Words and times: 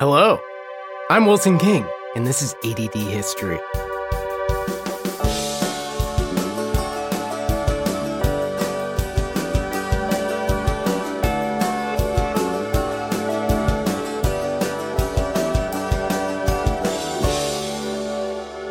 Hello, 0.00 0.40
I'm 1.10 1.26
Wilson 1.26 1.58
King, 1.58 1.84
and 2.14 2.26
this 2.26 2.40
is 2.40 2.54
ADD 2.64 2.94
History. 2.94 3.60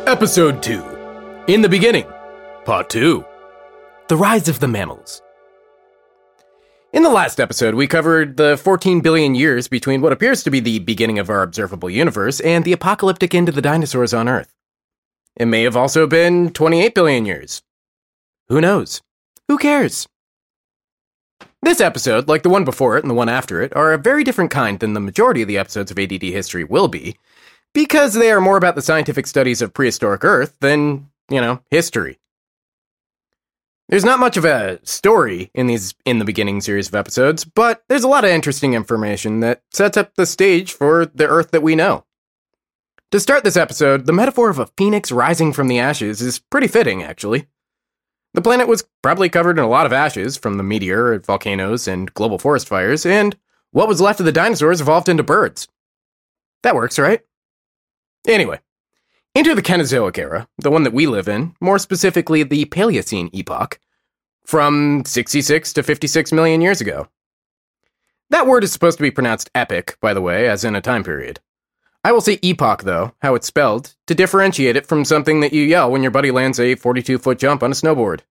Episode 0.08 0.60
2 0.64 1.44
In 1.46 1.60
the 1.60 1.68
Beginning, 1.70 2.08
Part 2.64 2.90
2 2.90 3.24
The 4.08 4.16
Rise 4.16 4.48
of 4.48 4.58
the 4.58 4.66
Mammals. 4.66 5.22
In 6.92 7.04
the 7.04 7.08
last 7.08 7.38
episode, 7.38 7.76
we 7.76 7.86
covered 7.86 8.36
the 8.36 8.56
14 8.56 9.00
billion 9.00 9.36
years 9.36 9.68
between 9.68 10.00
what 10.00 10.12
appears 10.12 10.42
to 10.42 10.50
be 10.50 10.58
the 10.58 10.80
beginning 10.80 11.20
of 11.20 11.30
our 11.30 11.42
observable 11.42 11.88
universe 11.88 12.40
and 12.40 12.64
the 12.64 12.72
apocalyptic 12.72 13.32
end 13.32 13.48
of 13.48 13.54
the 13.54 13.62
dinosaurs 13.62 14.12
on 14.12 14.28
Earth. 14.28 14.52
It 15.36 15.46
may 15.46 15.62
have 15.62 15.76
also 15.76 16.08
been 16.08 16.50
28 16.50 16.92
billion 16.92 17.26
years. 17.26 17.62
Who 18.48 18.60
knows? 18.60 19.02
Who 19.46 19.56
cares? 19.56 20.08
This 21.62 21.80
episode, 21.80 22.26
like 22.26 22.42
the 22.42 22.50
one 22.50 22.64
before 22.64 22.96
it 22.96 23.04
and 23.04 23.10
the 23.10 23.14
one 23.14 23.28
after 23.28 23.62
it, 23.62 23.74
are 23.76 23.92
a 23.92 23.98
very 23.98 24.24
different 24.24 24.50
kind 24.50 24.80
than 24.80 24.94
the 24.94 24.98
majority 25.00 25.42
of 25.42 25.48
the 25.48 25.58
episodes 25.58 25.92
of 25.92 25.98
ADD 25.98 26.22
history 26.22 26.64
will 26.64 26.88
be, 26.88 27.16
because 27.72 28.14
they 28.14 28.32
are 28.32 28.40
more 28.40 28.56
about 28.56 28.74
the 28.74 28.82
scientific 28.82 29.28
studies 29.28 29.62
of 29.62 29.72
prehistoric 29.72 30.24
Earth 30.24 30.56
than, 30.58 31.08
you 31.30 31.40
know, 31.40 31.60
history. 31.70 32.18
There's 33.90 34.04
not 34.04 34.20
much 34.20 34.36
of 34.36 34.44
a 34.44 34.78
story 34.84 35.50
in 35.52 35.66
these 35.66 35.96
in 36.04 36.20
the 36.20 36.24
beginning 36.24 36.60
series 36.60 36.86
of 36.86 36.94
episodes, 36.94 37.44
but 37.44 37.82
there's 37.88 38.04
a 38.04 38.08
lot 38.08 38.22
of 38.22 38.30
interesting 38.30 38.74
information 38.74 39.40
that 39.40 39.64
sets 39.72 39.96
up 39.96 40.14
the 40.14 40.26
stage 40.26 40.72
for 40.72 41.06
the 41.06 41.26
Earth 41.26 41.50
that 41.50 41.64
we 41.64 41.74
know. 41.74 42.04
To 43.10 43.18
start 43.18 43.42
this 43.42 43.56
episode, 43.56 44.06
the 44.06 44.12
metaphor 44.12 44.48
of 44.48 44.60
a 44.60 44.70
phoenix 44.76 45.10
rising 45.10 45.52
from 45.52 45.66
the 45.66 45.80
ashes 45.80 46.22
is 46.22 46.38
pretty 46.38 46.68
fitting, 46.68 47.02
actually. 47.02 47.48
The 48.34 48.42
planet 48.42 48.68
was 48.68 48.84
probably 49.02 49.28
covered 49.28 49.58
in 49.58 49.64
a 49.64 49.68
lot 49.68 49.86
of 49.86 49.92
ashes 49.92 50.36
from 50.36 50.56
the 50.56 50.62
meteor, 50.62 51.18
volcanoes, 51.18 51.88
and 51.88 52.14
global 52.14 52.38
forest 52.38 52.68
fires, 52.68 53.04
and 53.04 53.36
what 53.72 53.88
was 53.88 54.00
left 54.00 54.20
of 54.20 54.26
the 54.26 54.30
dinosaurs 54.30 54.80
evolved 54.80 55.08
into 55.08 55.24
birds. 55.24 55.66
That 56.62 56.76
works, 56.76 56.96
right? 56.96 57.22
Anyway, 58.28 58.60
Enter 59.36 59.54
the 59.54 59.62
Cenozoic 59.62 60.18
era, 60.18 60.48
the 60.58 60.72
one 60.72 60.82
that 60.82 60.92
we 60.92 61.06
live 61.06 61.28
in, 61.28 61.54
more 61.60 61.78
specifically 61.78 62.42
the 62.42 62.64
Paleocene 62.64 63.30
epoch, 63.32 63.78
from 64.44 65.04
66 65.06 65.72
to 65.72 65.84
56 65.84 66.32
million 66.32 66.60
years 66.60 66.80
ago. 66.80 67.06
That 68.30 68.48
word 68.48 68.64
is 68.64 68.72
supposed 68.72 68.98
to 68.98 69.02
be 69.02 69.12
pronounced 69.12 69.48
epic, 69.54 69.96
by 70.00 70.14
the 70.14 70.20
way, 70.20 70.48
as 70.48 70.64
in 70.64 70.74
a 70.74 70.80
time 70.80 71.04
period. 71.04 71.38
I 72.02 72.10
will 72.10 72.20
say 72.20 72.40
epoch, 72.42 72.82
though, 72.82 73.12
how 73.22 73.36
it's 73.36 73.46
spelled, 73.46 73.94
to 74.08 74.16
differentiate 74.16 74.74
it 74.74 74.86
from 74.86 75.04
something 75.04 75.38
that 75.40 75.52
you 75.52 75.62
yell 75.62 75.92
when 75.92 76.02
your 76.02 76.10
buddy 76.10 76.32
lands 76.32 76.58
a 76.58 76.74
42 76.74 77.18
foot 77.18 77.38
jump 77.38 77.62
on 77.62 77.70
a 77.70 77.74
snowboard. 77.74 78.22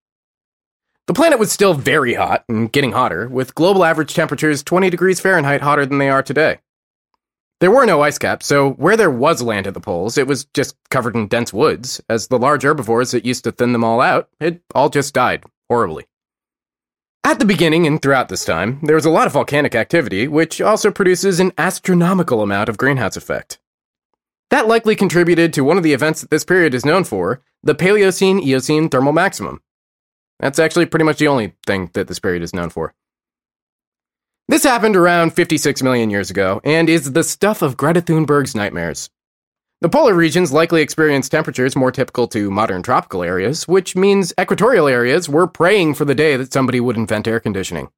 The 1.07 1.13
planet 1.13 1.39
was 1.39 1.49
still 1.49 1.75
very 1.75 2.15
hot 2.15 2.43
and 2.49 2.69
getting 2.73 2.91
hotter, 2.91 3.29
with 3.29 3.55
global 3.55 3.85
average 3.85 4.13
temperatures 4.13 4.63
20 4.63 4.89
degrees 4.89 5.21
Fahrenheit 5.21 5.61
hotter 5.61 5.85
than 5.85 5.97
they 5.99 6.09
are 6.09 6.23
today. 6.23 6.59
There 7.59 7.71
were 7.71 7.85
no 7.85 8.01
ice 8.01 8.17
caps, 8.17 8.45
so 8.45 8.71
where 8.71 8.95
there 8.95 9.11
was 9.11 9.41
land 9.41 9.67
at 9.67 9.73
the 9.73 9.81
poles, 9.81 10.17
it 10.17 10.27
was 10.27 10.45
just 10.53 10.77
covered 10.89 11.15
in 11.15 11.27
dense 11.27 11.51
woods, 11.51 12.01
as 12.07 12.27
the 12.27 12.39
large 12.39 12.63
herbivores 12.63 13.11
that 13.11 13.25
used 13.25 13.43
to 13.43 13.51
thin 13.51 13.73
them 13.73 13.83
all 13.83 13.99
out 13.99 14.29
had 14.39 14.61
all 14.73 14.89
just 14.89 15.13
died 15.13 15.43
horribly. 15.69 16.05
At 17.25 17.39
the 17.39 17.45
beginning 17.45 17.85
and 17.85 18.01
throughout 18.01 18.29
this 18.29 18.45
time, 18.45 18.79
there 18.81 18.95
was 18.95 19.05
a 19.05 19.09
lot 19.09 19.27
of 19.27 19.33
volcanic 19.33 19.75
activity, 19.75 20.27
which 20.27 20.61
also 20.61 20.89
produces 20.89 21.39
an 21.39 21.51
astronomical 21.57 22.41
amount 22.41 22.69
of 22.69 22.77
greenhouse 22.77 23.17
effect. 23.17 23.59
That 24.49 24.67
likely 24.67 24.95
contributed 24.95 25.53
to 25.53 25.63
one 25.63 25.77
of 25.77 25.83
the 25.83 25.93
events 25.93 26.21
that 26.21 26.31
this 26.31 26.45
period 26.45 26.73
is 26.73 26.85
known 26.85 27.03
for 27.03 27.41
the 27.61 27.75
Paleocene 27.75 28.41
Eocene 28.41 28.87
thermal 28.87 29.13
maximum. 29.13 29.61
That's 30.39 30.59
actually 30.59 30.85
pretty 30.85 31.03
much 31.03 31.17
the 31.17 31.27
only 31.27 31.55
thing 31.67 31.91
that 31.93 32.07
this 32.07 32.19
period 32.19 32.41
is 32.41 32.55
known 32.55 32.69
for. 32.69 32.93
This 34.49 34.63
happened 34.63 34.95
around 34.95 35.35
56 35.35 35.83
million 35.83 36.09
years 36.09 36.31
ago 36.31 36.59
and 36.63 36.89
is 36.89 37.11
the 37.11 37.23
stuff 37.23 37.61
of 37.61 37.77
Greta 37.77 38.01
Thunberg's 38.01 38.55
nightmares. 38.55 39.11
The 39.81 39.89
polar 39.89 40.15
regions 40.15 40.51
likely 40.51 40.81
experienced 40.81 41.29
temperatures 41.29 41.75
more 41.75 41.91
typical 41.91 42.27
to 42.29 42.49
modern 42.49 42.81
tropical 42.81 43.21
areas, 43.21 43.67
which 43.67 43.95
means 43.95 44.33
equatorial 44.41 44.87
areas 44.87 45.29
were 45.29 45.45
praying 45.45 45.93
for 45.93 46.03
the 46.03 46.15
day 46.15 46.35
that 46.35 46.51
somebody 46.51 46.79
would 46.79 46.97
invent 46.97 47.27
air 47.27 47.39
conditioning. 47.39 47.89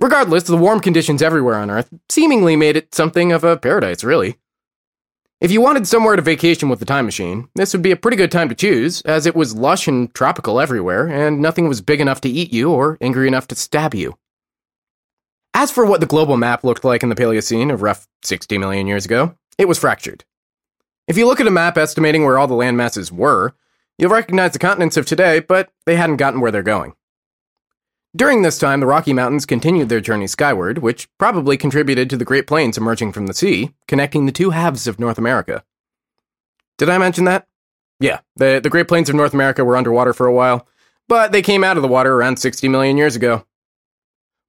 Regardless, 0.00 0.42
the 0.42 0.56
warm 0.56 0.80
conditions 0.80 1.22
everywhere 1.22 1.54
on 1.54 1.70
Earth 1.70 1.88
seemingly 2.08 2.56
made 2.56 2.76
it 2.76 2.92
something 2.92 3.30
of 3.30 3.44
a 3.44 3.56
paradise, 3.56 4.02
really. 4.02 4.36
If 5.40 5.52
you 5.52 5.60
wanted 5.60 5.86
somewhere 5.86 6.16
to 6.16 6.22
vacation 6.22 6.68
with 6.68 6.80
the 6.80 6.84
time 6.84 7.04
machine, 7.04 7.48
this 7.54 7.72
would 7.72 7.82
be 7.82 7.92
a 7.92 7.96
pretty 7.96 8.16
good 8.16 8.32
time 8.32 8.48
to 8.48 8.56
choose, 8.56 9.00
as 9.02 9.26
it 9.26 9.36
was 9.36 9.54
lush 9.54 9.86
and 9.86 10.12
tropical 10.12 10.58
everywhere, 10.58 11.06
and 11.06 11.40
nothing 11.40 11.68
was 11.68 11.80
big 11.80 12.00
enough 12.00 12.20
to 12.22 12.28
eat 12.28 12.52
you 12.52 12.72
or 12.72 12.98
angry 13.00 13.28
enough 13.28 13.46
to 13.46 13.54
stab 13.54 13.94
you. 13.94 14.16
As 15.52 15.70
for 15.70 15.84
what 15.84 16.00
the 16.00 16.06
global 16.06 16.36
map 16.36 16.64
looked 16.64 16.84
like 16.84 17.02
in 17.02 17.08
the 17.08 17.14
Paleocene 17.14 17.72
of 17.72 17.82
rough 17.82 18.06
60 18.22 18.56
million 18.58 18.86
years 18.86 19.04
ago, 19.04 19.34
it 19.58 19.68
was 19.68 19.78
fractured. 19.78 20.24
If 21.08 21.16
you 21.16 21.26
look 21.26 21.40
at 21.40 21.46
a 21.46 21.50
map 21.50 21.76
estimating 21.76 22.24
where 22.24 22.38
all 22.38 22.46
the 22.46 22.54
land 22.54 22.76
masses 22.76 23.10
were, 23.10 23.54
you'll 23.98 24.10
recognize 24.10 24.52
the 24.52 24.58
continents 24.60 24.96
of 24.96 25.06
today, 25.06 25.40
but 25.40 25.70
they 25.86 25.96
hadn't 25.96 26.16
gotten 26.16 26.40
where 26.40 26.52
they're 26.52 26.62
going. 26.62 26.94
During 28.14 28.42
this 28.42 28.58
time, 28.58 28.80
the 28.80 28.86
Rocky 28.86 29.12
Mountains 29.12 29.46
continued 29.46 29.88
their 29.88 30.00
journey 30.00 30.26
skyward, 30.26 30.78
which 30.78 31.08
probably 31.18 31.56
contributed 31.56 32.10
to 32.10 32.16
the 32.16 32.24
Great 32.24 32.46
Plains 32.46 32.76
emerging 32.76 33.12
from 33.12 33.26
the 33.26 33.34
sea, 33.34 33.74
connecting 33.86 34.26
the 34.26 34.32
two 34.32 34.50
halves 34.50 34.86
of 34.86 34.98
North 34.98 35.18
America. 35.18 35.64
Did 36.76 36.88
I 36.88 36.98
mention 36.98 37.24
that? 37.26 37.46
Yeah, 38.00 38.20
the, 38.36 38.60
the 38.62 38.70
Great 38.70 38.88
Plains 38.88 39.08
of 39.08 39.14
North 39.14 39.34
America 39.34 39.64
were 39.64 39.76
underwater 39.76 40.12
for 40.12 40.26
a 40.26 40.32
while, 40.32 40.66
but 41.06 41.30
they 41.30 41.42
came 41.42 41.62
out 41.62 41.76
of 41.76 41.82
the 41.82 41.88
water 41.88 42.14
around 42.14 42.38
60 42.38 42.66
million 42.68 42.96
years 42.96 43.14
ago. 43.14 43.44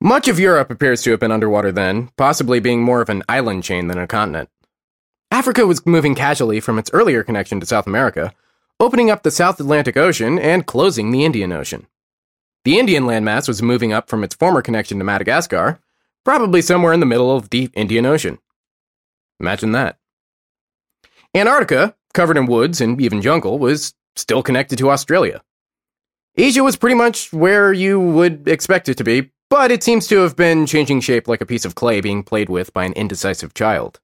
Much 0.03 0.27
of 0.27 0.39
Europe 0.39 0.71
appears 0.71 1.03
to 1.03 1.11
have 1.11 1.19
been 1.19 1.31
underwater 1.31 1.71
then, 1.71 2.09
possibly 2.17 2.59
being 2.59 2.81
more 2.81 3.01
of 3.01 3.09
an 3.09 3.21
island 3.29 3.63
chain 3.63 3.85
than 3.85 3.99
a 3.99 4.07
continent. 4.07 4.49
Africa 5.29 5.67
was 5.67 5.85
moving 5.85 6.15
casually 6.15 6.59
from 6.59 6.79
its 6.79 6.89
earlier 6.91 7.23
connection 7.23 7.59
to 7.59 7.67
South 7.67 7.85
America, 7.85 8.33
opening 8.79 9.11
up 9.11 9.21
the 9.21 9.29
South 9.29 9.59
Atlantic 9.59 9.95
Ocean 9.95 10.39
and 10.39 10.65
closing 10.65 11.11
the 11.11 11.23
Indian 11.23 11.51
Ocean. 11.51 11.85
The 12.65 12.79
Indian 12.79 13.03
landmass 13.03 13.47
was 13.47 13.61
moving 13.61 13.93
up 13.93 14.09
from 14.09 14.23
its 14.23 14.33
former 14.33 14.63
connection 14.63 14.97
to 14.97 15.03
Madagascar, 15.03 15.79
probably 16.25 16.63
somewhere 16.63 16.93
in 16.93 16.99
the 16.99 17.05
middle 17.05 17.35
of 17.35 17.51
the 17.51 17.69
Indian 17.75 18.07
Ocean. 18.07 18.39
Imagine 19.39 19.71
that. 19.73 19.99
Antarctica, 21.35 21.95
covered 22.15 22.37
in 22.37 22.47
woods 22.47 22.81
and 22.81 22.99
even 22.99 23.21
jungle, 23.21 23.59
was 23.59 23.93
still 24.15 24.41
connected 24.41 24.79
to 24.79 24.89
Australia. 24.89 25.43
Asia 26.35 26.63
was 26.63 26.75
pretty 26.75 26.95
much 26.95 27.31
where 27.31 27.71
you 27.71 27.99
would 27.99 28.47
expect 28.47 28.89
it 28.89 28.97
to 28.97 29.03
be, 29.03 29.29
but 29.51 29.69
it 29.69 29.83
seems 29.83 30.07
to 30.07 30.19
have 30.19 30.37
been 30.37 30.65
changing 30.65 31.01
shape 31.01 31.27
like 31.27 31.41
a 31.41 31.45
piece 31.45 31.65
of 31.65 31.75
clay 31.75 31.99
being 31.99 32.23
played 32.23 32.47
with 32.47 32.73
by 32.73 32.85
an 32.85 32.93
indecisive 32.93 33.53
child. 33.53 33.99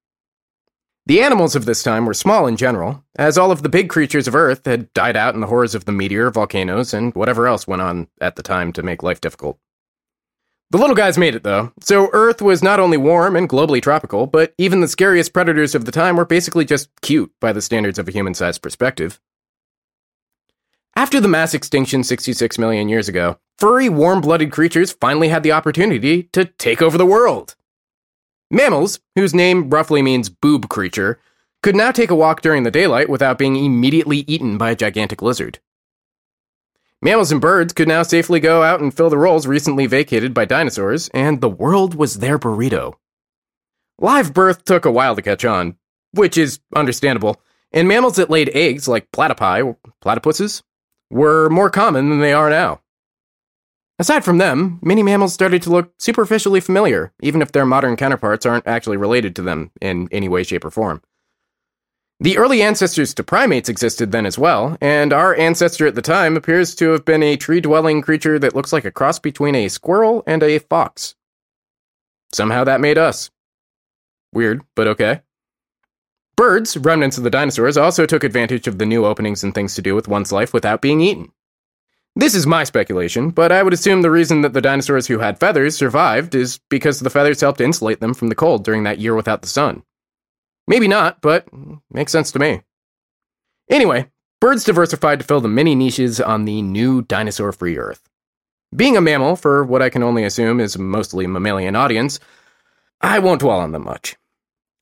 The 1.06 1.22
animals 1.22 1.56
of 1.56 1.64
this 1.64 1.84
time 1.84 2.06
were 2.06 2.14
small 2.14 2.48
in 2.48 2.58
general, 2.58 3.06
as 3.18 3.38
all 3.38 3.50
of 3.50 3.64
the 3.64 3.70
big 3.70 3.88
creatures 3.90 4.28
of 4.28 4.36
Earth 4.36 4.66
had 4.66 4.92
died 4.92 5.16
out 5.16 5.36
in 5.36 5.40
the 5.40 5.48
horrors 5.48 5.74
of 5.74 5.86
the 5.86 5.94
meteor, 5.94 6.30
volcanoes, 6.32 6.94
and 6.94 7.16
whatever 7.16 7.48
else 7.48 7.66
went 7.66 7.82
on 7.82 8.10
at 8.20 8.36
the 8.36 8.44
time 8.44 8.74
to 8.74 8.84
make 8.84 9.04
life 9.04 9.22
difficult. 9.22 9.58
The 10.72 10.80
little 10.80 10.98
guys 10.98 11.18
made 11.18 11.34
it, 11.34 11.44
though, 11.44 11.72
so 11.80 12.10
Earth 12.12 12.42
was 12.42 12.62
not 12.62 12.82
only 12.82 12.98
warm 12.98 13.38
and 13.38 13.48
globally 13.48 13.82
tropical, 13.82 14.28
but 14.28 14.54
even 14.58 14.82
the 14.82 14.88
scariest 14.90 15.32
predators 15.32 15.76
of 15.76 15.86
the 15.86 15.94
time 15.94 16.18
were 16.18 16.26
basically 16.26 16.66
just 16.66 16.90
cute 17.00 17.32
by 17.40 17.54
the 17.54 17.62
standards 17.62 17.98
of 17.98 18.10
a 18.10 18.12
human 18.12 18.34
sized 18.34 18.62
perspective. 18.62 19.22
After 20.98 21.20
the 21.20 21.28
mass 21.28 21.54
extinction 21.54 22.04
66 22.04 22.58
million 22.58 22.90
years 22.90 23.08
ago, 23.08 23.38
furry, 23.60 23.88
warm 23.88 24.20
blooded 24.20 24.52
creatures 24.52 24.94
finally 24.94 25.30
had 25.30 25.44
the 25.44 25.52
opportunity 25.52 26.24
to 26.34 26.46
take 26.46 26.82
over 26.82 26.98
the 26.98 27.06
world. 27.06 27.56
Mammals, 28.50 29.00
whose 29.14 29.32
name 29.32 29.70
roughly 29.70 30.02
means 30.02 30.28
boob 30.28 30.70
creature, 30.70 31.20
could 31.62 31.76
now 31.76 31.92
take 31.92 32.10
a 32.10 32.16
walk 32.16 32.42
during 32.42 32.64
the 32.64 32.72
daylight 32.72 33.10
without 33.10 33.38
being 33.38 33.56
immediately 33.58 34.26
eaten 34.26 34.58
by 34.58 34.72
a 34.72 34.76
gigantic 34.76 35.22
lizard. 35.22 35.60
Mammals 37.00 37.32
and 37.32 37.40
birds 37.40 37.74
could 37.74 37.88
now 37.88 38.02
safely 38.02 38.40
go 38.40 38.64
out 38.64 38.82
and 38.82 38.92
fill 38.92 39.12
the 39.12 39.20
roles 39.20 39.46
recently 39.46 39.86
vacated 39.86 40.34
by 40.34 40.46
dinosaurs, 40.46 41.10
and 41.10 41.42
the 41.42 41.48
world 41.48 41.94
was 41.94 42.16
their 42.16 42.40
burrito. 42.40 42.96
Live 44.00 44.34
birth 44.34 44.66
took 44.66 44.84
a 44.84 44.92
while 44.92 45.16
to 45.16 45.22
catch 45.22 45.46
on, 45.46 45.78
which 46.14 46.40
is 46.40 46.60
understandable, 46.76 47.40
and 47.72 47.88
mammals 47.88 48.16
that 48.16 48.32
laid 48.32 48.50
eggs, 48.56 48.88
like 48.88 49.12
platypi, 49.12 49.78
platypuses, 50.04 50.64
were 51.10 51.50
more 51.50 51.70
common 51.70 52.10
than 52.10 52.20
they 52.20 52.34
are 52.34 52.50
now. 52.50 52.82
Aside 54.00 54.24
from 54.24 54.38
them, 54.38 54.80
many 54.84 55.02
mammals 55.02 55.34
started 55.34 55.62
to 55.64 55.72
look 55.72 55.92
superficially 55.98 56.60
familiar, 56.60 57.12
even 57.22 57.42
if 57.42 57.52
their 57.52 57.66
modern 57.66 57.96
counterparts 57.96 58.46
aren't 58.46 58.68
actually 58.68 58.98
related 58.98 59.36
to 59.36 59.42
them 59.42 59.72
in 59.82 60.08
any 60.12 60.30
way, 60.30 60.44
shape, 60.44 60.66
or 60.66 60.70
form. 60.70 61.02
The 62.20 62.38
early 62.38 62.62
ancestors 62.62 63.14
to 63.16 63.24
primates 63.24 63.70
existed 63.70 64.12
then 64.12 64.26
as 64.26 64.38
well, 64.38 64.78
and 64.82 65.14
our 65.14 65.36
ancestor 65.36 65.86
at 65.86 65.96
the 65.96 66.02
time 66.02 66.36
appears 66.36 66.74
to 66.76 66.90
have 66.90 67.06
been 67.06 67.22
a 67.24 67.38
tree 67.38 67.62
dwelling 67.62 68.02
creature 68.02 68.40
that 68.40 68.56
looks 68.56 68.74
like 68.74 68.86
a 68.86 68.92
cross 68.92 69.20
between 69.20 69.56
a 69.56 69.68
squirrel 69.68 70.24
and 70.26 70.42
a 70.42 70.60
fox. 70.60 71.16
Somehow 72.34 72.64
that 72.64 72.82
made 72.82 72.98
us. 72.98 73.30
Weird, 74.34 74.62
but 74.76 74.88
okay. 74.88 75.22
Birds, 76.38 76.78
remnants 76.78 77.18
of 77.18 77.24
the 77.24 77.32
dinosaurs, 77.32 77.78
also 77.78 78.06
took 78.06 78.24
advantage 78.24 78.68
of 78.68 78.78
the 78.78 78.86
new 78.86 79.06
openings 79.06 79.44
and 79.44 79.56
things 79.56 79.74
to 79.74 79.82
do 79.82 79.96
with 79.96 80.08
one's 80.08 80.32
life 80.32 80.54
without 80.54 80.84
being 80.84 81.02
eaten. 81.02 81.32
This 82.16 82.36
is 82.36 82.46
my 82.46 82.64
speculation, 82.64 83.32
but 83.32 83.52
I 83.52 83.64
would 83.64 83.74
assume 83.74 84.04
the 84.04 84.12
reason 84.12 84.42
that 84.42 84.54
the 84.54 84.62
dinosaurs 84.62 85.08
who 85.08 85.18
had 85.18 85.40
feathers 85.40 85.76
survived 85.76 86.36
is 86.36 86.60
because 86.70 87.00
the 87.00 87.10
feathers 87.10 87.42
helped 87.42 87.60
insulate 87.60 88.02
them 88.02 88.14
from 88.14 88.28
the 88.28 88.36
cold 88.36 88.64
during 88.64 88.84
that 88.84 89.00
year 89.00 89.16
without 89.16 89.42
the 89.42 89.48
sun. 89.48 89.82
Maybe 90.68 90.88
not, 90.88 91.22
but 91.22 91.48
makes 91.92 92.12
sense 92.12 92.32
to 92.34 92.40
me. 92.40 92.62
Anyway, 93.70 94.12
birds 94.40 94.64
diversified 94.64 95.20
to 95.20 95.26
fill 95.26 95.42
the 95.42 95.48
many 95.48 95.74
niches 95.74 96.22
on 96.22 96.46
the 96.46 96.62
new 96.62 97.02
dinosaur 97.02 97.52
free 97.52 97.80
Earth. 97.80 98.08
Being 98.76 98.96
a 98.96 99.02
mammal, 99.02 99.38
for 99.38 99.64
what 99.64 99.82
I 99.82 99.90
can 99.90 100.04
only 100.04 100.24
assume 100.24 100.60
is 100.60 100.78
mostly 100.78 101.26
mammalian 101.26 101.76
audience, 101.76 102.20
I 103.02 103.18
won't 103.18 103.42
dwell 103.42 103.60
on 103.60 103.72
them 103.72 103.86
much. 103.86 104.18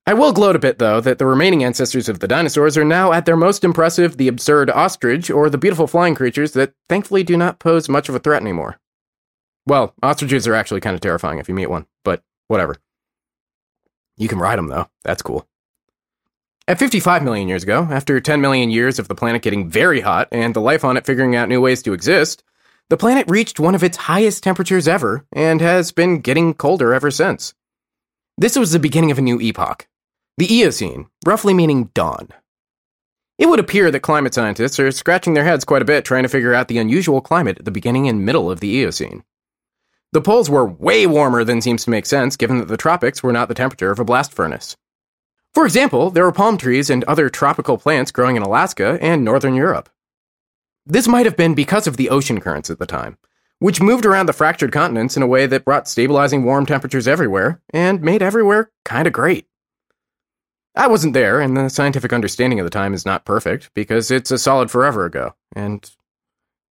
I 0.08 0.14
will 0.14 0.34
gloat 0.34 0.56
a 0.56 0.60
bit, 0.60 0.78
though, 0.78 1.02
that 1.02 1.18
the 1.18 1.26
remaining 1.26 1.64
ancestors 1.64 2.08
of 2.08 2.20
the 2.20 2.28
dinosaurs 2.28 2.78
are 2.78 2.86
now 2.86 3.12
at 3.12 3.26
their 3.26 3.36
most 3.36 3.64
impressive 3.64 4.18
the 4.18 4.28
absurd 4.28 4.70
ostrich 4.70 5.32
or 5.32 5.50
the 5.50 5.58
beautiful 5.58 5.88
flying 5.88 6.14
creatures 6.14 6.52
that 6.52 6.74
thankfully 6.88 7.24
do 7.24 7.36
not 7.36 7.58
pose 7.58 7.90
much 7.90 8.08
of 8.08 8.14
a 8.14 8.20
threat 8.20 8.44
anymore. 8.44 8.80
Well, 9.66 9.96
ostriches 10.04 10.48
are 10.48 10.54
actually 10.54 10.82
kind 10.82 10.94
of 10.94 11.02
terrifying 11.02 11.40
if 11.40 11.50
you 11.50 11.56
meet 11.56 11.72
one, 11.72 11.88
but 12.04 12.22
whatever. 12.48 12.76
You 14.16 14.28
can 14.28 14.38
ride 14.38 14.60
them, 14.60 14.68
though. 14.68 14.88
That's 15.04 15.24
cool. 15.24 15.48
At 16.68 16.80
55 16.80 17.24
million 17.24 17.48
years 17.48 17.64
ago, 17.64 17.88
after 17.92 18.20
10 18.20 18.42
million 18.42 18.70
years 18.70 19.00
of 19.00 19.08
the 19.08 19.16
planet 19.16 19.42
getting 19.42 19.70
very 19.70 20.02
hot 20.02 20.28
and 20.32 20.54
the 20.54 20.62
life 20.62 20.84
on 20.84 20.98
it 20.98 21.06
figuring 21.06 21.36
out 21.36 21.50
new 21.50 21.62
ways 21.62 21.82
to 21.82 21.94
exist, 21.94 22.44
the 22.90 22.98
planet 22.98 23.26
reached 23.28 23.60
one 23.60 23.74
of 23.74 23.84
its 23.84 23.98
highest 23.98 24.44
temperatures 24.44 24.88
ever 24.88 25.26
and 25.32 25.62
has 25.62 25.92
been 25.92 26.20
getting 26.22 26.54
colder 26.54 26.94
ever 26.94 27.10
since. 27.10 27.56
This 28.38 28.56
was 28.56 28.72
the 28.72 28.80
beginning 28.80 29.12
of 29.12 29.18
a 29.18 29.24
new 29.24 29.40
epoch, 29.40 29.88
the 30.38 30.54
Eocene, 30.54 31.08
roughly 31.26 31.54
meaning 31.54 31.92
dawn. 31.94 32.28
It 33.38 33.48
would 33.48 33.60
appear 33.60 33.90
that 33.92 34.02
climate 34.02 34.34
scientists 34.34 34.80
are 34.80 34.92
scratching 34.92 35.34
their 35.34 35.46
heads 35.46 35.64
quite 35.64 35.82
a 35.82 35.86
bit 35.86 36.04
trying 36.04 36.24
to 36.24 36.30
figure 36.30 36.54
out 36.54 36.68
the 36.68 36.78
unusual 36.78 37.22
climate 37.22 37.60
at 37.60 37.66
the 37.66 37.72
beginning 37.72 38.08
and 38.10 38.26
middle 38.26 38.52
of 38.52 38.60
the 38.60 38.68
Eocene. 38.68 39.24
The 40.12 40.22
poles 40.22 40.50
were 40.50 40.66
way 40.66 41.08
warmer 41.08 41.44
than 41.44 41.62
seems 41.62 41.84
to 41.86 41.90
make 41.90 42.06
sense 42.06 42.36
given 42.36 42.58
that 42.60 42.68
the 42.68 42.78
tropics 42.78 43.24
were 43.24 43.34
not 43.34 43.48
the 43.48 43.54
temperature 43.54 43.92
of 43.92 44.00
a 44.00 44.06
blast 44.06 44.34
furnace. 44.34 44.76
For 45.54 45.66
example, 45.66 46.10
there 46.10 46.26
were 46.26 46.34
palm 46.34 46.58
trees 46.58 46.90
and 46.90 47.06
other 47.06 47.30
tropical 47.30 47.78
plants 47.78 48.12
growing 48.12 48.36
in 48.36 48.42
Alaska 48.42 48.98
and 49.02 49.24
northern 49.24 49.56
Europe. 49.56 49.90
This 50.86 51.08
might 51.08 51.26
have 51.26 51.38
been 51.38 51.56
because 51.56 51.88
of 51.88 51.96
the 51.98 52.10
ocean 52.10 52.42
currents 52.42 52.70
at 52.70 52.80
the 52.80 52.86
time, 52.86 53.18
which 53.60 53.82
moved 53.82 54.06
around 54.06 54.26
the 54.26 54.34
fractured 54.34 54.74
continents 54.74 55.16
in 55.16 55.24
a 55.24 55.28
way 55.28 55.48
that 55.48 55.64
brought 55.66 55.88
stabilizing 55.88 56.44
warm 56.44 56.66
temperatures 56.66 57.08
everywhere 57.08 57.62
and 57.70 58.02
made 58.02 58.22
everywhere 58.22 58.70
kinda 58.84 59.10
great. 59.10 59.48
I 60.76 60.88
wasn't 60.88 61.14
there, 61.14 61.40
and 61.40 61.56
the 61.56 61.70
scientific 61.70 62.12
understanding 62.12 62.60
of 62.60 62.66
the 62.66 62.70
time 62.70 62.94
is 62.94 63.06
not 63.06 63.26
perfect 63.26 63.74
because 63.74 64.12
it's 64.12 64.32
a 64.32 64.38
solid 64.38 64.70
forever 64.70 65.06
ago. 65.06 65.34
And 65.56 65.90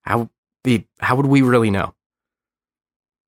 how 0.01 0.29
the 0.63 0.85
how 1.00 1.15
would 1.15 1.25
we 1.25 1.41
really 1.41 1.71
know? 1.71 1.94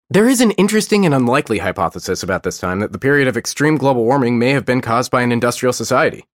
There 0.09 0.27
is 0.27 0.41
an 0.41 0.51
interesting 0.51 1.05
and 1.05 1.15
unlikely 1.15 1.59
hypothesis 1.59 2.21
about 2.21 2.43
this 2.43 2.59
time 2.59 2.79
that 2.79 2.91
the 2.91 2.99
period 2.99 3.27
of 3.27 3.37
extreme 3.37 3.77
global 3.77 4.03
warming 4.03 4.37
may 4.37 4.51
have 4.51 4.65
been 4.65 4.81
caused 4.81 5.11
by 5.11 5.21
an 5.23 5.31
industrial 5.31 5.73
society. 5.73 6.25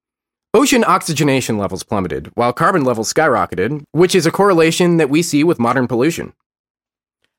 Ocean 0.54 0.84
oxygenation 0.84 1.58
levels 1.58 1.84
plummeted, 1.84 2.30
while 2.34 2.52
carbon 2.52 2.84
levels 2.84 3.14
skyrocketed, 3.14 3.84
which 3.94 4.14
is 4.14 4.26
a 4.26 4.32
correlation 4.32 4.98
that 4.98 5.10
we 5.10 5.22
see 5.22 5.46
with 5.46 5.60
modern 5.60 5.88
pollution. 5.88 6.34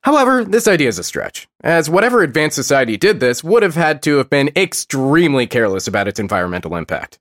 However, 0.03 0.43
this 0.43 0.67
idea 0.67 0.89
is 0.89 0.99
a 0.99 1.03
stretch, 1.03 1.47
as 1.63 1.89
whatever 1.89 2.21
advanced 2.23 2.55
society 2.55 2.97
did 2.97 3.19
this 3.19 3.43
would 3.43 3.63
have 3.63 3.75
had 3.75 4.01
to 4.03 4.17
have 4.17 4.29
been 4.29 4.51
extremely 4.55 5.47
careless 5.47 5.87
about 5.87 6.09
its 6.09 6.19
environmental 6.19 6.75
impact. 6.75 7.19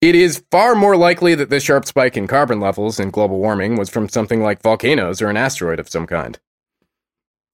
It 0.00 0.14
is 0.14 0.42
far 0.50 0.74
more 0.74 0.96
likely 0.96 1.34
that 1.34 1.50
this 1.50 1.62
sharp 1.62 1.84
spike 1.84 2.16
in 2.16 2.26
carbon 2.26 2.60
levels 2.60 2.98
and 2.98 3.12
global 3.12 3.38
warming 3.38 3.76
was 3.76 3.90
from 3.90 4.08
something 4.08 4.42
like 4.42 4.62
volcanoes 4.62 5.20
or 5.20 5.28
an 5.28 5.36
asteroid 5.36 5.78
of 5.78 5.90
some 5.90 6.06
kind. 6.06 6.38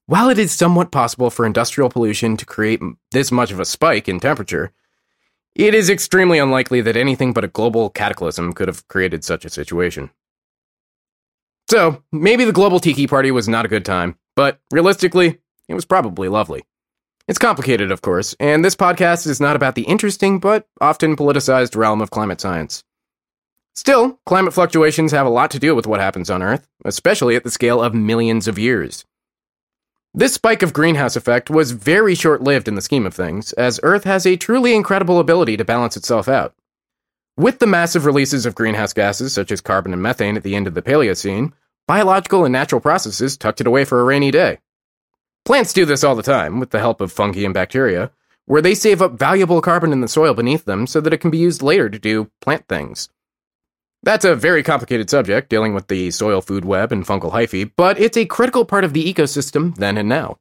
While 0.07 0.31
it 0.31 0.39
is 0.39 0.53
somewhat 0.53 0.93
possible 0.93 1.31
for 1.31 1.45
industrial 1.45 1.91
pollution 1.91 2.37
to 2.37 2.47
create 2.47 2.81
this 3.11 3.33
much 3.33 3.51
of 3.51 3.59
a 3.59 3.65
spike 3.65 4.09
in 4.09 4.21
temperature, 4.21 4.71
it 5.57 5.75
is 5.75 5.91
extremely 5.91 6.39
unlikely 6.39 6.81
that 6.83 6.97
anything 6.97 7.33
but 7.33 7.43
a 7.43 7.49
global 7.49 7.91
cataclysm 7.91 8.53
could 8.53 8.69
have 8.69 8.87
created 8.87 9.25
such 9.25 9.45
a 9.45 9.51
situation. 9.51 10.11
So, 11.69 12.03
maybe 12.13 12.45
the 12.45 12.53
global 12.53 12.79
tiki 12.79 13.07
party 13.07 13.31
was 13.31 13.49
not 13.49 13.65
a 13.65 13.69
good 13.69 13.85
time, 13.85 14.17
but 14.37 14.61
realistically, 14.71 15.39
it 15.69 15.75
was 15.75 15.85
probably 15.85 16.29
lovely. 16.29 16.63
It's 17.27 17.39
complicated, 17.39 17.91
of 17.91 18.03
course, 18.03 18.37
and 18.39 18.65
this 18.65 18.77
podcast 18.77 19.27
is 19.27 19.41
not 19.41 19.57
about 19.57 19.75
the 19.75 19.83
interesting 19.83 20.39
but 20.39 20.69
often 20.81 21.17
politicized 21.17 21.75
realm 21.75 22.01
of 22.01 22.11
climate 22.11 22.41
science. 22.41 22.85
Still, 23.75 24.21
climate 24.27 24.55
fluctuations 24.55 25.11
have 25.11 25.27
a 25.27 25.31
lot 25.31 25.51
to 25.51 25.59
do 25.59 25.75
with 25.75 25.89
what 25.89 26.01
happens 26.01 26.31
on 26.31 26.43
Earth, 26.43 26.69
especially 26.85 27.35
at 27.35 27.43
the 27.43 27.51
scale 27.51 27.83
of 27.83 27.95
millions 27.95 28.47
of 28.47 28.59
years. 28.59 29.05
This 30.15 30.35
spike 30.35 30.63
of 30.63 30.73
greenhouse 30.73 31.17
effect 31.17 31.51
was 31.51 31.73
very 31.73 32.15
short 32.15 32.41
lived 32.41 32.69
in 32.69 32.75
the 32.75 32.81
scheme 32.81 33.05
of 33.05 33.13
things, 33.13 33.53
as 33.55 33.81
Earth 33.83 34.05
has 34.05 34.25
a 34.25 34.37
truly 34.37 34.75
incredible 34.75 35.19
ability 35.19 35.57
to 35.59 35.65
balance 35.65 35.97
itself 35.97 36.29
out. 36.29 36.55
With 37.39 37.59
the 37.59 37.67
massive 37.67 38.07
releases 38.07 38.47
of 38.47 38.55
greenhouse 38.55 38.95
gases 38.95 39.35
such 39.35 39.53
as 39.53 39.61
carbon 39.61 39.93
and 39.93 40.01
methane 40.01 40.39
at 40.39 40.43
the 40.43 40.57
end 40.57 40.67
of 40.67 40.73
the 40.73 40.81
Paleocene, 40.81 41.53
biological 41.87 42.47
and 42.47 42.53
natural 42.53 42.81
processes 42.81 43.37
tucked 43.37 43.61
it 43.61 43.67
away 43.67 43.85
for 43.85 44.01
a 44.01 44.05
rainy 44.05 44.31
day. 44.31 44.59
Plants 45.45 45.75
do 45.75 45.85
this 45.85 46.03
all 46.03 46.15
the 46.15 46.23
time 46.23 46.59
with 46.59 46.71
the 46.71 46.79
help 46.79 47.03
of 47.03 47.13
fungi 47.13 47.45
and 47.45 47.53
bacteria, 47.53 48.11
where 48.47 48.63
they 48.63 48.75
save 48.75 49.03
up 49.03 49.19
valuable 49.19 49.61
carbon 49.61 49.93
in 49.93 50.01
the 50.01 50.09
soil 50.09 50.33
beneath 50.33 50.65
them 50.65 50.87
so 50.87 50.99
that 51.03 51.13
it 51.13 51.19
can 51.19 51.31
be 51.31 51.37
used 51.37 51.61
later 51.61 51.91
to 51.91 51.99
do 51.99 52.31
plant 52.41 52.67
things. 52.69 53.11
That's 54.03 54.25
a 54.25 54.35
very 54.35 54.63
complicated 54.63 55.11
subject, 55.11 55.51
dealing 55.51 55.75
with 55.75 55.89
the 55.89 56.11
soil 56.13 56.41
food 56.41 56.65
web 56.65 56.91
and 56.91 57.07
fungal 57.07 57.33
hyphae, 57.33 57.71
but 57.77 58.01
it's 58.01 58.17
a 58.17 58.25
critical 58.25 58.65
part 58.65 58.83
of 58.85 58.95
the 58.95 59.13
ecosystem 59.13 59.77
then 59.77 59.99
and 59.99 60.09
now. 60.09 60.39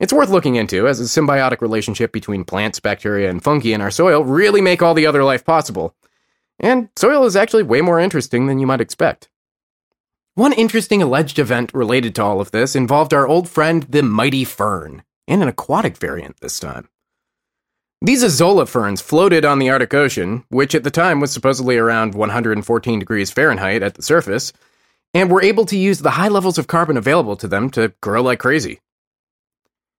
It's 0.00 0.12
worth 0.12 0.30
looking 0.30 0.54
into, 0.54 0.86
as 0.86 1.00
a 1.00 1.04
symbiotic 1.04 1.60
relationship 1.60 2.12
between 2.12 2.44
plants, 2.44 2.78
bacteria, 2.78 3.28
and 3.28 3.42
fungi 3.42 3.70
in 3.70 3.80
our 3.80 3.90
soil 3.90 4.22
really 4.24 4.60
make 4.60 4.80
all 4.80 4.94
the 4.94 5.06
other 5.06 5.24
life 5.24 5.44
possible. 5.44 5.96
And 6.60 6.88
soil 6.96 7.24
is 7.24 7.34
actually 7.34 7.64
way 7.64 7.80
more 7.80 7.98
interesting 7.98 8.46
than 8.46 8.58
you 8.58 8.66
might 8.66 8.80
expect. 8.80 9.28
One 10.34 10.52
interesting 10.52 11.02
alleged 11.02 11.40
event 11.40 11.74
related 11.74 12.14
to 12.14 12.22
all 12.22 12.40
of 12.40 12.52
this 12.52 12.76
involved 12.76 13.12
our 13.12 13.26
old 13.26 13.48
friend, 13.48 13.82
the 13.88 14.04
mighty 14.04 14.44
fern, 14.44 15.02
in 15.26 15.42
an 15.42 15.48
aquatic 15.48 15.96
variant 15.96 16.40
this 16.40 16.60
time. 16.60 16.88
These 18.00 18.22
azolla 18.22 18.68
ferns 18.68 19.00
floated 19.00 19.44
on 19.44 19.58
the 19.58 19.68
Arctic 19.68 19.92
Ocean, 19.94 20.44
which 20.48 20.76
at 20.76 20.84
the 20.84 20.92
time 20.92 21.18
was 21.18 21.32
supposedly 21.32 21.76
around 21.76 22.14
114 22.14 22.98
degrees 23.00 23.32
Fahrenheit 23.32 23.82
at 23.82 23.94
the 23.94 24.02
surface, 24.02 24.52
and 25.12 25.28
were 25.28 25.42
able 25.42 25.66
to 25.66 25.76
use 25.76 25.98
the 25.98 26.10
high 26.10 26.28
levels 26.28 26.56
of 26.56 26.68
carbon 26.68 26.96
available 26.96 27.34
to 27.34 27.48
them 27.48 27.68
to 27.70 27.92
grow 28.00 28.22
like 28.22 28.38
crazy. 28.38 28.78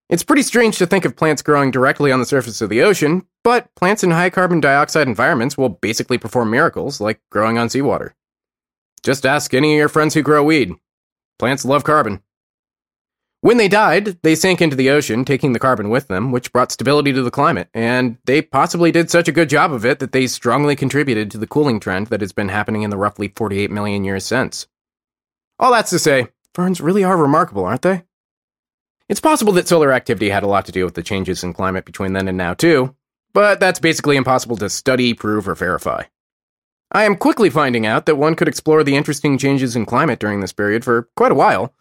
It's 0.10 0.24
pretty 0.24 0.42
strange 0.42 0.80
to 0.80 0.88
think 0.88 1.06
of 1.06 1.16
plants 1.16 1.44
growing 1.44 1.70
directly 1.70 2.12
on 2.12 2.20
the 2.20 2.26
surface 2.26 2.62
of 2.62 2.70
the 2.70 2.82
ocean, 2.82 3.28
but 3.44 3.74
plants 3.76 4.04
in 4.04 4.10
high 4.10 4.32
carbon 4.32 4.60
dioxide 4.60 5.08
environments 5.08 5.56
will 5.56 5.70
basically 5.70 6.18
perform 6.18 6.50
miracles 6.50 7.00
like 7.00 7.22
growing 7.30 7.60
on 7.60 7.70
seawater. 7.70 8.16
Just 9.04 9.24
ask 9.24 9.54
any 9.54 9.74
of 9.74 9.78
your 9.78 9.88
friends 9.88 10.16
who 10.16 10.24
grow 10.24 10.44
weed. 10.44 10.74
Plants 11.38 11.64
love 11.64 11.84
carbon. 11.84 12.24
When 13.42 13.58
they 13.58 13.68
died, 13.68 14.18
they 14.24 14.36
sank 14.36 14.62
into 14.62 14.76
the 14.76 14.90
ocean, 14.90 15.24
taking 15.24 15.54
the 15.54 15.60
carbon 15.60 15.90
with 15.90 16.08
them, 16.08 16.32
which 16.32 16.52
brought 16.52 16.72
stability 16.72 17.14
to 17.14 17.22
the 17.22 17.32
climate, 17.32 17.70
and 17.74 18.18
they 18.26 18.42
possibly 18.42 18.92
did 18.92 19.10
such 19.10 19.30
a 19.30 19.32
good 19.32 19.48
job 19.48 19.72
of 19.72 19.86
it 19.86 20.00
that 20.00 20.12
they 20.12 20.28
strongly 20.28 20.76
contributed 20.76 21.30
to 21.32 21.38
the 21.38 21.48
cooling 21.48 21.80
trend 21.80 22.08
that 22.08 22.20
has 22.20 22.34
been 22.34 22.50
happening 22.50 22.82
in 22.82 22.90
the 22.90 22.98
roughly 22.98 23.32
48 23.34 23.72
million 23.72 24.04
years 24.04 24.26
since. 24.26 24.68
All 25.60 25.72
that's 25.72 25.92
to 25.92 26.00
say, 26.00 26.30
ferns 26.54 26.82
really 26.82 27.04
are 27.04 27.16
remarkable, 27.16 27.64
aren't 27.64 27.84
they? 27.84 28.04
It's 29.10 29.20
possible 29.20 29.54
that 29.54 29.68
solar 29.68 29.92
activity 29.92 30.30
had 30.30 30.44
a 30.44 30.48
lot 30.48 30.66
to 30.68 30.72
do 30.72 30.86
with 30.86 30.94
the 30.94 31.02
changes 31.02 31.44
in 31.44 31.54
climate 31.54 31.84
between 31.84 32.14
then 32.14 32.28
and 32.28 32.38
now, 32.38 32.54
too, 32.54 32.96
but 33.34 33.60
that's 33.60 33.80
basically 33.80 34.16
impossible 34.16 34.56
to 34.58 34.70
study, 34.70 35.16
prove, 35.16 35.48
or 35.48 35.56
verify. 35.56 36.04
I 36.92 37.04
am 37.04 37.16
quickly 37.16 37.50
finding 37.50 37.88
out 37.88 38.06
that 38.06 38.18
one 38.18 38.36
could 38.36 38.48
explore 38.48 38.84
the 38.84 38.96
interesting 38.96 39.40
changes 39.40 39.76
in 39.76 39.88
climate 39.88 40.20
during 40.20 40.42
this 40.42 40.54
period 40.54 40.84
for 40.84 41.10
quite 41.16 41.32
a 41.32 41.36
while. 41.36 41.74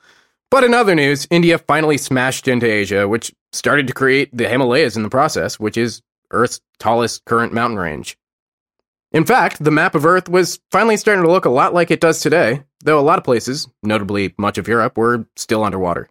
But 0.51 0.65
in 0.65 0.73
other 0.73 0.95
news, 0.95 1.27
India 1.31 1.59
finally 1.59 1.99
smashed 1.99 2.49
into 2.49 2.67
Asia, 2.67 3.07
which 3.07 3.35
started 3.53 3.87
to 3.87 3.95
create 3.95 4.35
the 4.35 4.49
Himalayas 4.49 4.97
in 4.97 5.03
the 5.03 5.11
process, 5.11 5.61
which 5.61 5.77
is 5.77 6.01
Earth's 6.31 6.61
tallest 6.79 7.27
current 7.27 7.53
mountain 7.53 7.79
range. 7.79 8.17
In 9.13 9.27
fact, 9.27 9.63
the 9.63 9.71
map 9.71 9.95
of 9.95 10.07
Earth 10.07 10.29
was 10.29 10.61
finally 10.71 10.97
starting 10.97 11.25
to 11.25 11.31
look 11.31 11.45
a 11.45 11.51
lot 11.51 11.75
like 11.75 11.91
it 11.91 12.01
does 12.01 12.21
today, 12.21 12.65
though 12.85 12.99
a 12.99 13.01
lot 13.01 13.19
of 13.19 13.25
places, 13.25 13.69
notably 13.83 14.35
much 14.39 14.57
of 14.57 14.69
Europe, 14.69 14.97
were 14.97 15.27
still 15.37 15.65
underwater. 15.65 16.09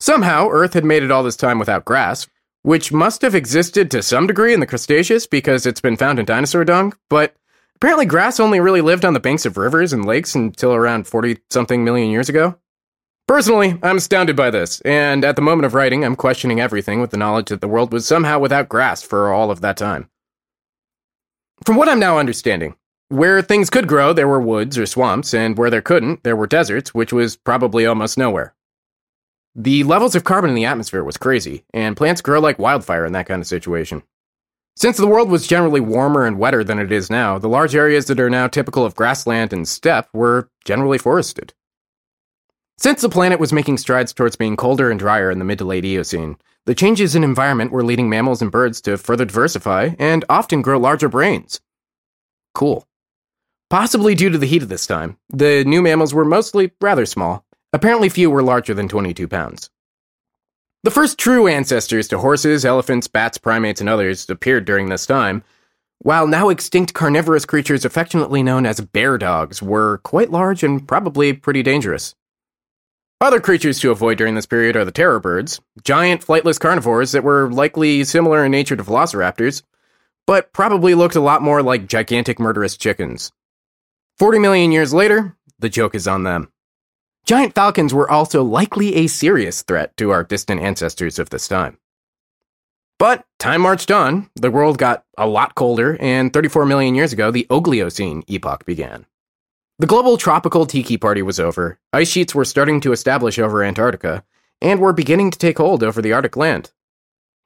Somehow, 0.00 0.48
Earth 0.48 0.72
had 0.72 0.84
made 0.84 1.02
it 1.02 1.10
all 1.10 1.22
this 1.22 1.36
time 1.36 1.58
without 1.58 1.84
grass, 1.84 2.26
which 2.62 2.90
must 2.90 3.20
have 3.20 3.34
existed 3.34 3.90
to 3.90 4.02
some 4.02 4.26
degree 4.26 4.54
in 4.54 4.60
the 4.60 4.66
Cretaceous 4.66 5.26
because 5.26 5.66
it's 5.66 5.80
been 5.80 5.96
found 5.96 6.18
in 6.18 6.24
dinosaur 6.24 6.64
dung, 6.64 6.94
but 7.10 7.36
apparently 7.76 8.06
grass 8.06 8.40
only 8.40 8.60
really 8.60 8.80
lived 8.80 9.04
on 9.04 9.12
the 9.12 9.20
banks 9.20 9.44
of 9.44 9.58
rivers 9.58 9.92
and 9.92 10.06
lakes 10.06 10.34
until 10.34 10.74
around 10.74 11.06
40 11.06 11.38
something 11.50 11.84
million 11.84 12.10
years 12.10 12.30
ago. 12.30 12.56
Personally, 13.28 13.78
I'm 13.82 13.98
astounded 13.98 14.36
by 14.36 14.50
this, 14.50 14.80
and 14.80 15.24
at 15.24 15.36
the 15.36 15.42
moment 15.42 15.66
of 15.66 15.74
writing, 15.74 16.04
I'm 16.04 16.16
questioning 16.16 16.60
everything 16.60 17.00
with 17.00 17.10
the 17.10 17.16
knowledge 17.16 17.50
that 17.50 17.60
the 17.60 17.68
world 17.68 17.92
was 17.92 18.06
somehow 18.06 18.38
without 18.38 18.68
grass 18.68 19.02
for 19.02 19.32
all 19.32 19.50
of 19.50 19.60
that 19.60 19.76
time. 19.76 20.10
From 21.64 21.76
what 21.76 21.88
I'm 21.88 22.00
now 22.00 22.18
understanding, 22.18 22.74
where 23.08 23.42
things 23.42 23.70
could 23.70 23.86
grow, 23.86 24.12
there 24.12 24.26
were 24.26 24.40
woods 24.40 24.78
or 24.78 24.86
swamps, 24.86 25.32
and 25.34 25.58
where 25.58 25.70
there 25.70 25.82
couldn't, 25.82 26.24
there 26.24 26.34
were 26.34 26.46
deserts, 26.46 26.94
which 26.94 27.12
was 27.12 27.36
probably 27.36 27.86
almost 27.86 28.18
nowhere. 28.18 28.54
The 29.56 29.82
levels 29.84 30.14
of 30.14 30.24
carbon 30.24 30.50
in 30.50 30.56
the 30.56 30.66
atmosphere 30.66 31.02
was 31.02 31.16
crazy, 31.16 31.64
and 31.74 31.96
plants 31.96 32.20
grow 32.20 32.40
like 32.40 32.58
wildfire 32.58 33.04
in 33.04 33.12
that 33.14 33.26
kind 33.26 33.40
of 33.40 33.48
situation. 33.48 34.02
Since 34.76 34.96
the 34.96 35.08
world 35.08 35.28
was 35.28 35.46
generally 35.46 35.80
warmer 35.80 36.24
and 36.24 36.38
wetter 36.38 36.62
than 36.62 36.78
it 36.78 36.92
is 36.92 37.10
now, 37.10 37.38
the 37.38 37.48
large 37.48 37.74
areas 37.74 38.06
that 38.06 38.20
are 38.20 38.30
now 38.30 38.46
typical 38.46 38.84
of 38.84 38.94
grassland 38.94 39.52
and 39.52 39.66
steppe 39.66 40.08
were 40.12 40.48
generally 40.64 40.98
forested. 40.98 41.52
Since 42.78 43.02
the 43.02 43.10
planet 43.10 43.40
was 43.40 43.52
making 43.52 43.78
strides 43.78 44.14
towards 44.14 44.36
being 44.36 44.56
colder 44.56 44.90
and 44.90 44.98
drier 44.98 45.30
in 45.30 45.38
the 45.38 45.44
mid 45.44 45.58
to 45.58 45.64
late 45.64 45.84
Eocene, 45.84 46.36
the 46.64 46.74
changes 46.74 47.14
in 47.14 47.24
environment 47.24 47.72
were 47.72 47.84
leading 47.84 48.08
mammals 48.08 48.40
and 48.40 48.50
birds 48.50 48.80
to 48.82 48.96
further 48.96 49.24
diversify 49.24 49.90
and 49.98 50.24
often 50.30 50.62
grow 50.62 50.78
larger 50.78 51.08
brains. 51.08 51.60
Cool. 52.54 52.86
Possibly 53.68 54.14
due 54.14 54.30
to 54.30 54.38
the 54.38 54.46
heat 54.46 54.62
of 54.62 54.68
this 54.68 54.86
time, 54.86 55.18
the 55.28 55.64
new 55.64 55.82
mammals 55.82 56.14
were 56.14 56.24
mostly 56.24 56.70
rather 56.80 57.04
small. 57.04 57.44
Apparently, 57.72 58.08
few 58.08 58.30
were 58.30 58.42
larger 58.42 58.74
than 58.74 58.88
22 58.88 59.28
pounds. 59.28 59.70
The 60.82 60.90
first 60.90 61.18
true 61.18 61.46
ancestors 61.46 62.08
to 62.08 62.18
horses, 62.18 62.64
elephants, 62.64 63.06
bats, 63.06 63.38
primates, 63.38 63.80
and 63.80 63.88
others 63.88 64.28
appeared 64.30 64.64
during 64.64 64.88
this 64.88 65.06
time, 65.06 65.44
while 65.98 66.26
now 66.26 66.48
extinct 66.48 66.94
carnivorous 66.94 67.44
creatures 67.44 67.84
affectionately 67.84 68.42
known 68.42 68.64
as 68.64 68.80
bear 68.80 69.18
dogs 69.18 69.62
were 69.62 69.98
quite 69.98 70.30
large 70.30 70.62
and 70.62 70.88
probably 70.88 71.34
pretty 71.34 71.62
dangerous. 71.62 72.14
Other 73.20 73.40
creatures 73.40 73.78
to 73.80 73.90
avoid 73.90 74.16
during 74.16 74.34
this 74.34 74.46
period 74.46 74.76
are 74.76 74.86
the 74.86 74.90
terror 74.90 75.20
birds, 75.20 75.60
giant 75.84 76.24
flightless 76.24 76.58
carnivores 76.58 77.12
that 77.12 77.22
were 77.22 77.52
likely 77.52 78.02
similar 78.04 78.46
in 78.46 78.50
nature 78.50 78.76
to 78.76 78.82
velociraptors, 78.82 79.62
but 80.26 80.54
probably 80.54 80.94
looked 80.94 81.16
a 81.16 81.20
lot 81.20 81.42
more 81.42 81.62
like 81.62 81.86
gigantic 81.86 82.38
murderous 82.38 82.78
chickens. 82.78 83.30
40 84.18 84.38
million 84.38 84.72
years 84.72 84.94
later, 84.94 85.36
the 85.58 85.68
joke 85.68 85.94
is 85.94 86.08
on 86.08 86.22
them. 86.22 86.50
Giant 87.30 87.54
falcons 87.54 87.94
were 87.94 88.10
also 88.10 88.42
likely 88.42 88.96
a 88.96 89.06
serious 89.06 89.62
threat 89.62 89.96
to 89.98 90.10
our 90.10 90.24
distant 90.24 90.60
ancestors 90.60 91.16
of 91.20 91.30
this 91.30 91.46
time. 91.46 91.78
But 92.98 93.24
time 93.38 93.60
marched 93.60 93.92
on, 93.92 94.28
the 94.34 94.50
world 94.50 94.78
got 94.78 95.04
a 95.16 95.28
lot 95.28 95.54
colder, 95.54 95.96
and 96.00 96.32
34 96.32 96.66
million 96.66 96.96
years 96.96 97.12
ago, 97.12 97.30
the 97.30 97.46
Oligocene 97.48 98.24
epoch 98.26 98.64
began. 98.64 99.06
The 99.78 99.86
global 99.86 100.16
tropical 100.16 100.66
tiki 100.66 100.96
party 100.96 101.22
was 101.22 101.38
over, 101.38 101.78
ice 101.92 102.10
sheets 102.10 102.34
were 102.34 102.44
starting 102.44 102.80
to 102.80 102.90
establish 102.90 103.38
over 103.38 103.62
Antarctica, 103.62 104.24
and 104.60 104.80
were 104.80 104.92
beginning 104.92 105.30
to 105.30 105.38
take 105.38 105.58
hold 105.58 105.84
over 105.84 106.02
the 106.02 106.12
Arctic 106.12 106.36
land. 106.36 106.72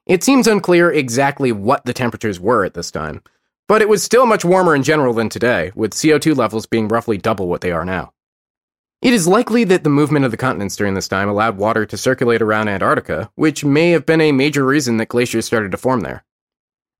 It 0.06 0.24
seems 0.24 0.46
unclear 0.46 0.90
exactly 0.90 1.52
what 1.52 1.84
the 1.84 1.92
temperatures 1.92 2.40
were 2.40 2.64
at 2.64 2.72
this 2.72 2.90
time, 2.90 3.22
but 3.68 3.82
it 3.82 3.90
was 3.90 4.02
still 4.02 4.24
much 4.24 4.46
warmer 4.46 4.74
in 4.74 4.82
general 4.82 5.12
than 5.12 5.28
today, 5.28 5.72
with 5.74 5.92
CO2 5.92 6.34
levels 6.34 6.64
being 6.64 6.88
roughly 6.88 7.18
double 7.18 7.48
what 7.48 7.60
they 7.60 7.70
are 7.70 7.84
now. 7.84 8.13
It 9.04 9.12
is 9.12 9.28
likely 9.28 9.64
that 9.64 9.84
the 9.84 9.90
movement 9.90 10.24
of 10.24 10.30
the 10.30 10.38
continents 10.38 10.76
during 10.76 10.94
this 10.94 11.08
time 11.08 11.28
allowed 11.28 11.58
water 11.58 11.84
to 11.84 11.96
circulate 11.98 12.40
around 12.40 12.68
Antarctica, 12.68 13.30
which 13.34 13.62
may 13.62 13.90
have 13.90 14.06
been 14.06 14.22
a 14.22 14.32
major 14.32 14.64
reason 14.64 14.96
that 14.96 15.10
glaciers 15.10 15.44
started 15.44 15.72
to 15.72 15.76
form 15.76 16.00
there. 16.00 16.24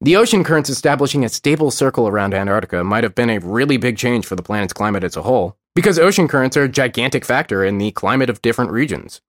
The 0.02 0.16
ocean 0.16 0.44
currents 0.44 0.68
establishing 0.68 1.25
a 1.25 1.30
stable 1.30 1.70
circle 1.70 2.06
around 2.06 2.34
Antarctica 2.34 2.84
might 2.84 3.04
have 3.04 3.14
been 3.14 3.30
a 3.30 3.38
really 3.38 3.78
big 3.78 3.96
change 3.96 4.26
for 4.26 4.37
the 4.37 4.42
planet's 4.42 4.75
climate 4.75 5.02
as 5.02 5.16
a 5.16 5.23
whole, 5.23 5.56
because 5.75 5.99
ocean 5.99 6.28
currents 6.28 6.58
are 6.58 6.64
a 6.64 6.68
gigantic 6.68 7.25
factor 7.25 7.64
in 7.64 7.78
the 7.78 7.90
climate 7.92 8.28
of 8.28 8.42
different 8.42 8.70
regions. 8.70 9.23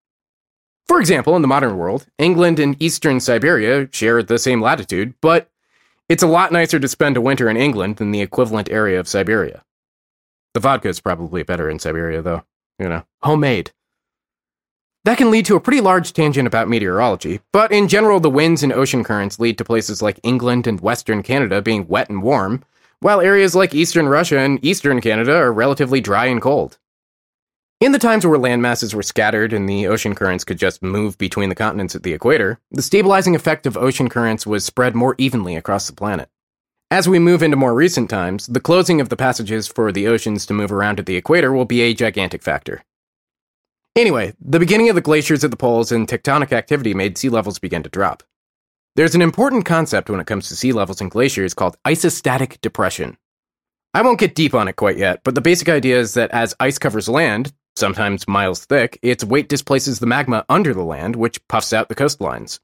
For 0.85 0.99
example, 0.99 1.37
in 1.37 1.43
the 1.43 1.47
modern 1.47 1.77
world, 1.77 2.07
England 2.17 2.59
and 2.59 2.75
eastern 2.83 3.21
Siberia 3.21 3.87
share 3.93 4.21
the 4.21 4.37
same 4.37 4.61
latitude, 4.61 5.13
but 5.21 5.49
it's 6.09 6.23
a 6.23 6.27
lot 6.27 6.51
nicer 6.51 6.81
to 6.81 6.89
spend 6.89 7.15
a 7.15 7.21
winter 7.21 7.49
in 7.49 7.55
England 7.55 7.95
than 7.95 8.11
the 8.11 8.19
equivalent 8.19 8.69
area 8.69 8.99
of 8.99 9.07
Siberia. 9.07 9.63
The 10.53 10.59
vodka 10.59 10.89
is 10.89 10.99
probably 10.99 11.41
better 11.43 11.69
in 11.69 11.79
Siberia, 11.79 12.21
though. 12.21 12.43
You 12.79 12.89
know, 12.89 13.03
homemade. 13.23 13.71
That 15.05 15.17
can 15.17 15.29
lead 15.29 15.45
to 15.45 15.55
a 15.55 15.61
pretty 15.61 15.81
large 15.81 16.13
tangent 16.13 16.47
about 16.47 16.67
meteorology, 16.67 17.39
but 17.53 17.71
in 17.71 17.87
general, 17.87 18.19
the 18.19 18.29
winds 18.29 18.63
and 18.63 18.73
ocean 18.73 19.03
currents 19.03 19.39
lead 19.39 19.57
to 19.59 19.63
places 19.63 20.01
like 20.01 20.19
England 20.23 20.65
and 20.65 20.81
Western 20.81 21.21
Canada 21.21 21.61
being 21.61 21.87
wet 21.87 22.09
and 22.09 22.23
warm, 22.23 22.63
while 23.01 23.21
areas 23.21 23.55
like 23.55 23.75
Eastern 23.75 24.07
Russia 24.07 24.39
and 24.39 24.63
Eastern 24.65 24.99
Canada 25.01 25.35
are 25.35 25.53
relatively 25.53 26.01
dry 26.01 26.25
and 26.25 26.41
cold. 26.41 26.79
In 27.79 27.91
the 27.91 27.99
times 27.99 28.25
where 28.25 28.39
landmasses 28.39 28.93
were 28.95 29.03
scattered 29.03 29.53
and 29.53 29.69
the 29.69 29.85
ocean 29.85 30.15
currents 30.15 30.43
could 30.43 30.57
just 30.57 30.81
move 30.81 31.17
between 31.17 31.49
the 31.49 31.55
continents 31.55 31.93
at 31.93 32.03
the 32.03 32.13
equator, 32.13 32.59
the 32.71 32.81
stabilizing 32.81 33.35
effect 33.35 33.67
of 33.67 33.77
ocean 33.77 34.09
currents 34.09 34.47
was 34.47 34.65
spread 34.65 34.95
more 34.95 35.13
evenly 35.17 35.55
across 35.55 35.85
the 35.85 35.93
planet. 35.93 36.29
As 36.91 37.09
we 37.09 37.17
move 37.17 37.41
into 37.41 37.57
more 37.57 37.73
recent 37.73 38.11
times, 38.11 38.45
the 38.45 38.59
closing 38.59 39.01
of 39.01 39.09
the 39.09 39.17
passages 39.17 39.67
for 39.67 39.91
the 39.91 40.07
oceans 40.07 40.45
to 40.45 40.53
move 40.53 40.71
around 40.71 40.99
at 40.99 41.07
the 41.07 41.15
equator 41.15 41.51
will 41.51 41.65
be 41.65 41.81
a 41.81 41.95
gigantic 41.95 42.43
factor. 42.43 42.83
Anyway, 43.95 44.33
the 44.39 44.59
beginning 44.59 44.89
of 44.89 44.95
the 44.95 45.01
glaciers 45.01 45.43
at 45.43 45.49
the 45.49 45.57
poles 45.57 45.91
and 45.91 46.07
tectonic 46.07 46.51
activity 46.51 46.93
made 46.93 47.17
sea 47.17 47.29
levels 47.29 47.57
begin 47.57 47.81
to 47.81 47.89
drop. 47.89 48.21
There's 48.95 49.15
an 49.15 49.23
important 49.23 49.65
concept 49.65 50.11
when 50.11 50.19
it 50.19 50.27
comes 50.27 50.47
to 50.47 50.55
sea 50.55 50.73
levels 50.73 51.01
and 51.01 51.09
glaciers 51.09 51.55
called 51.55 51.75
isostatic 51.85 52.61
depression. 52.61 53.17
I 53.95 54.03
won't 54.03 54.19
get 54.19 54.35
deep 54.35 54.53
on 54.53 54.67
it 54.67 54.75
quite 54.75 54.97
yet, 54.97 55.21
but 55.23 55.33
the 55.33 55.41
basic 55.41 55.69
idea 55.69 55.97
is 55.97 56.13
that 56.13 56.31
as 56.31 56.53
ice 56.59 56.77
covers 56.77 57.09
land, 57.09 57.51
sometimes 57.75 58.27
miles 58.27 58.63
thick, 58.63 58.99
its 59.01 59.23
weight 59.23 59.49
displaces 59.49 59.99
the 59.99 60.05
magma 60.05 60.45
under 60.49 60.73
the 60.73 60.83
land, 60.83 61.15
which 61.15 61.45
puffs 61.47 61.73
out 61.73 61.89
the 61.89 61.95
coastlines. 61.95 62.59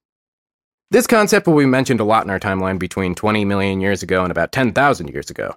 This 0.91 1.07
concept 1.07 1.48
will 1.48 1.57
be 1.57 1.65
mentioned 1.65 2.01
a 2.01 2.03
lot 2.03 2.25
in 2.25 2.29
our 2.29 2.39
timeline 2.39 2.77
between 2.77 3.15
20 3.15 3.45
million 3.45 3.79
years 3.79 4.03
ago 4.03 4.24
and 4.24 4.31
about 4.31 4.51
10,000 4.51 5.07
years 5.07 5.29
ago. 5.29 5.55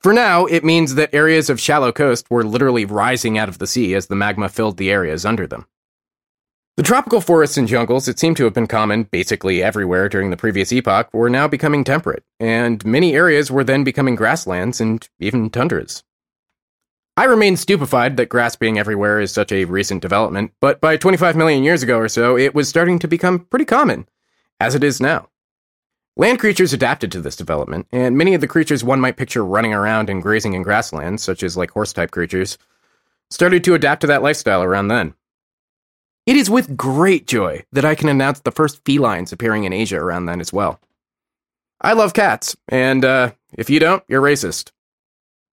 For 0.00 0.12
now, 0.12 0.46
it 0.46 0.64
means 0.64 0.96
that 0.96 1.14
areas 1.14 1.48
of 1.48 1.60
shallow 1.60 1.92
coast 1.92 2.28
were 2.30 2.42
literally 2.42 2.84
rising 2.84 3.38
out 3.38 3.48
of 3.48 3.58
the 3.58 3.68
sea 3.68 3.94
as 3.94 4.08
the 4.08 4.16
magma 4.16 4.48
filled 4.48 4.76
the 4.76 4.90
areas 4.90 5.24
under 5.24 5.46
them. 5.46 5.66
The 6.76 6.82
tropical 6.82 7.20
forests 7.20 7.58
and 7.58 7.68
jungles 7.68 8.06
that 8.06 8.18
seem 8.18 8.34
to 8.36 8.44
have 8.44 8.52
been 8.54 8.66
common 8.66 9.04
basically 9.04 9.62
everywhere 9.62 10.08
during 10.08 10.30
the 10.30 10.36
previous 10.36 10.72
epoch 10.72 11.10
were 11.12 11.30
now 11.30 11.46
becoming 11.46 11.84
temperate, 11.84 12.24
and 12.40 12.84
many 12.84 13.14
areas 13.14 13.52
were 13.52 13.62
then 13.62 13.84
becoming 13.84 14.16
grasslands 14.16 14.80
and 14.80 15.08
even 15.20 15.50
tundras. 15.50 16.02
I 17.16 17.24
remain 17.24 17.56
stupefied 17.56 18.16
that 18.16 18.30
grass 18.30 18.56
being 18.56 18.80
everywhere 18.80 19.20
is 19.20 19.30
such 19.30 19.52
a 19.52 19.66
recent 19.66 20.02
development, 20.02 20.52
but 20.60 20.80
by 20.80 20.96
25 20.96 21.36
million 21.36 21.62
years 21.62 21.84
ago 21.84 21.98
or 21.98 22.08
so, 22.08 22.36
it 22.36 22.52
was 22.52 22.68
starting 22.68 22.98
to 23.00 23.06
become 23.06 23.40
pretty 23.50 23.66
common, 23.66 24.08
as 24.60 24.74
it 24.74 24.84
is 24.84 25.00
now. 25.00 25.28
Land 26.16 26.38
creatures 26.38 26.72
adapted 26.72 27.10
to 27.12 27.20
this 27.20 27.36
development, 27.36 27.86
and 27.92 28.18
many 28.18 28.34
of 28.34 28.40
the 28.40 28.46
creatures 28.46 28.84
one 28.84 29.00
might 29.00 29.16
picture 29.16 29.44
running 29.44 29.72
around 29.72 30.10
and 30.10 30.22
grazing 30.22 30.52
in 30.52 30.62
grasslands, 30.62 31.22
such 31.22 31.42
as 31.42 31.56
like 31.56 31.70
horse 31.70 31.92
type 31.92 32.10
creatures, 32.10 32.58
started 33.30 33.64
to 33.64 33.74
adapt 33.74 34.02
to 34.02 34.06
that 34.08 34.22
lifestyle 34.22 34.62
around 34.62 34.88
then. 34.88 35.14
It 36.26 36.36
is 36.36 36.50
with 36.50 36.76
great 36.76 37.26
joy 37.26 37.64
that 37.72 37.84
I 37.84 37.94
can 37.94 38.08
announce 38.08 38.40
the 38.40 38.50
first 38.50 38.84
felines 38.84 39.32
appearing 39.32 39.64
in 39.64 39.72
Asia 39.72 39.96
around 39.96 40.26
then 40.26 40.40
as 40.40 40.52
well. 40.52 40.78
I 41.80 41.94
love 41.94 42.12
cats, 42.12 42.56
and 42.68 43.04
uh, 43.04 43.32
if 43.56 43.70
you 43.70 43.80
don't, 43.80 44.04
you're 44.06 44.20
racist. 44.20 44.72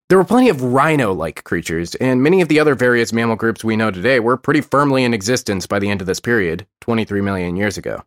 There 0.10 0.18
were 0.18 0.26
plenty 0.26 0.50
of 0.50 0.62
rhino 0.62 1.14
like 1.14 1.44
creatures, 1.44 1.96
and 1.96 2.22
many 2.22 2.42
of 2.42 2.48
the 2.50 2.60
other 2.60 2.76
various 2.76 3.14
mammal 3.14 3.36
groups 3.38 3.64
we 3.64 3.78
know 3.78 3.92
today 3.92 4.20
were 4.20 4.38
pretty 4.38 4.62
firmly 4.62 5.04
in 5.04 5.14
existence 5.14 5.66
by 5.66 5.80
the 5.80 5.90
end 5.90 6.02
of 6.02 6.08
this 6.08 6.20
period, 6.20 6.66
23 6.82 7.22
million 7.22 7.56
years 7.56 7.78
ago. 7.78 8.04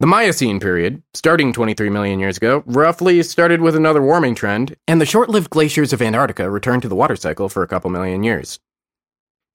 The 0.00 0.06
Miocene 0.06 0.60
period, 0.60 1.02
starting 1.12 1.52
23 1.52 1.90
million 1.90 2.20
years 2.20 2.36
ago, 2.36 2.62
roughly 2.66 3.20
started 3.24 3.60
with 3.60 3.74
another 3.74 4.00
warming 4.00 4.36
trend, 4.36 4.76
and 4.86 5.00
the 5.00 5.06
short 5.06 5.28
lived 5.28 5.50
glaciers 5.50 5.92
of 5.92 6.00
Antarctica 6.00 6.48
returned 6.48 6.82
to 6.82 6.88
the 6.88 6.94
water 6.94 7.16
cycle 7.16 7.48
for 7.48 7.64
a 7.64 7.66
couple 7.66 7.90
million 7.90 8.22
years. 8.22 8.60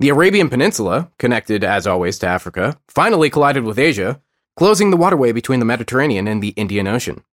The 0.02 0.10
Arabian 0.10 0.50
Peninsula, 0.50 1.10
connected 1.18 1.64
as 1.64 1.88
always 1.88 2.20
to 2.20 2.28
Africa, 2.28 2.78
finally 2.90 3.30
collided 3.30 3.64
with 3.64 3.80
Asia, 3.80 4.20
closing 4.58 4.92
the 4.92 4.98
waterway 4.98 5.32
between 5.32 5.60
the 5.60 5.66
Mediterranean 5.66 6.28
and 6.28 6.44
the 6.44 6.50
Indian 6.50 6.88
Ocean. 6.88 7.24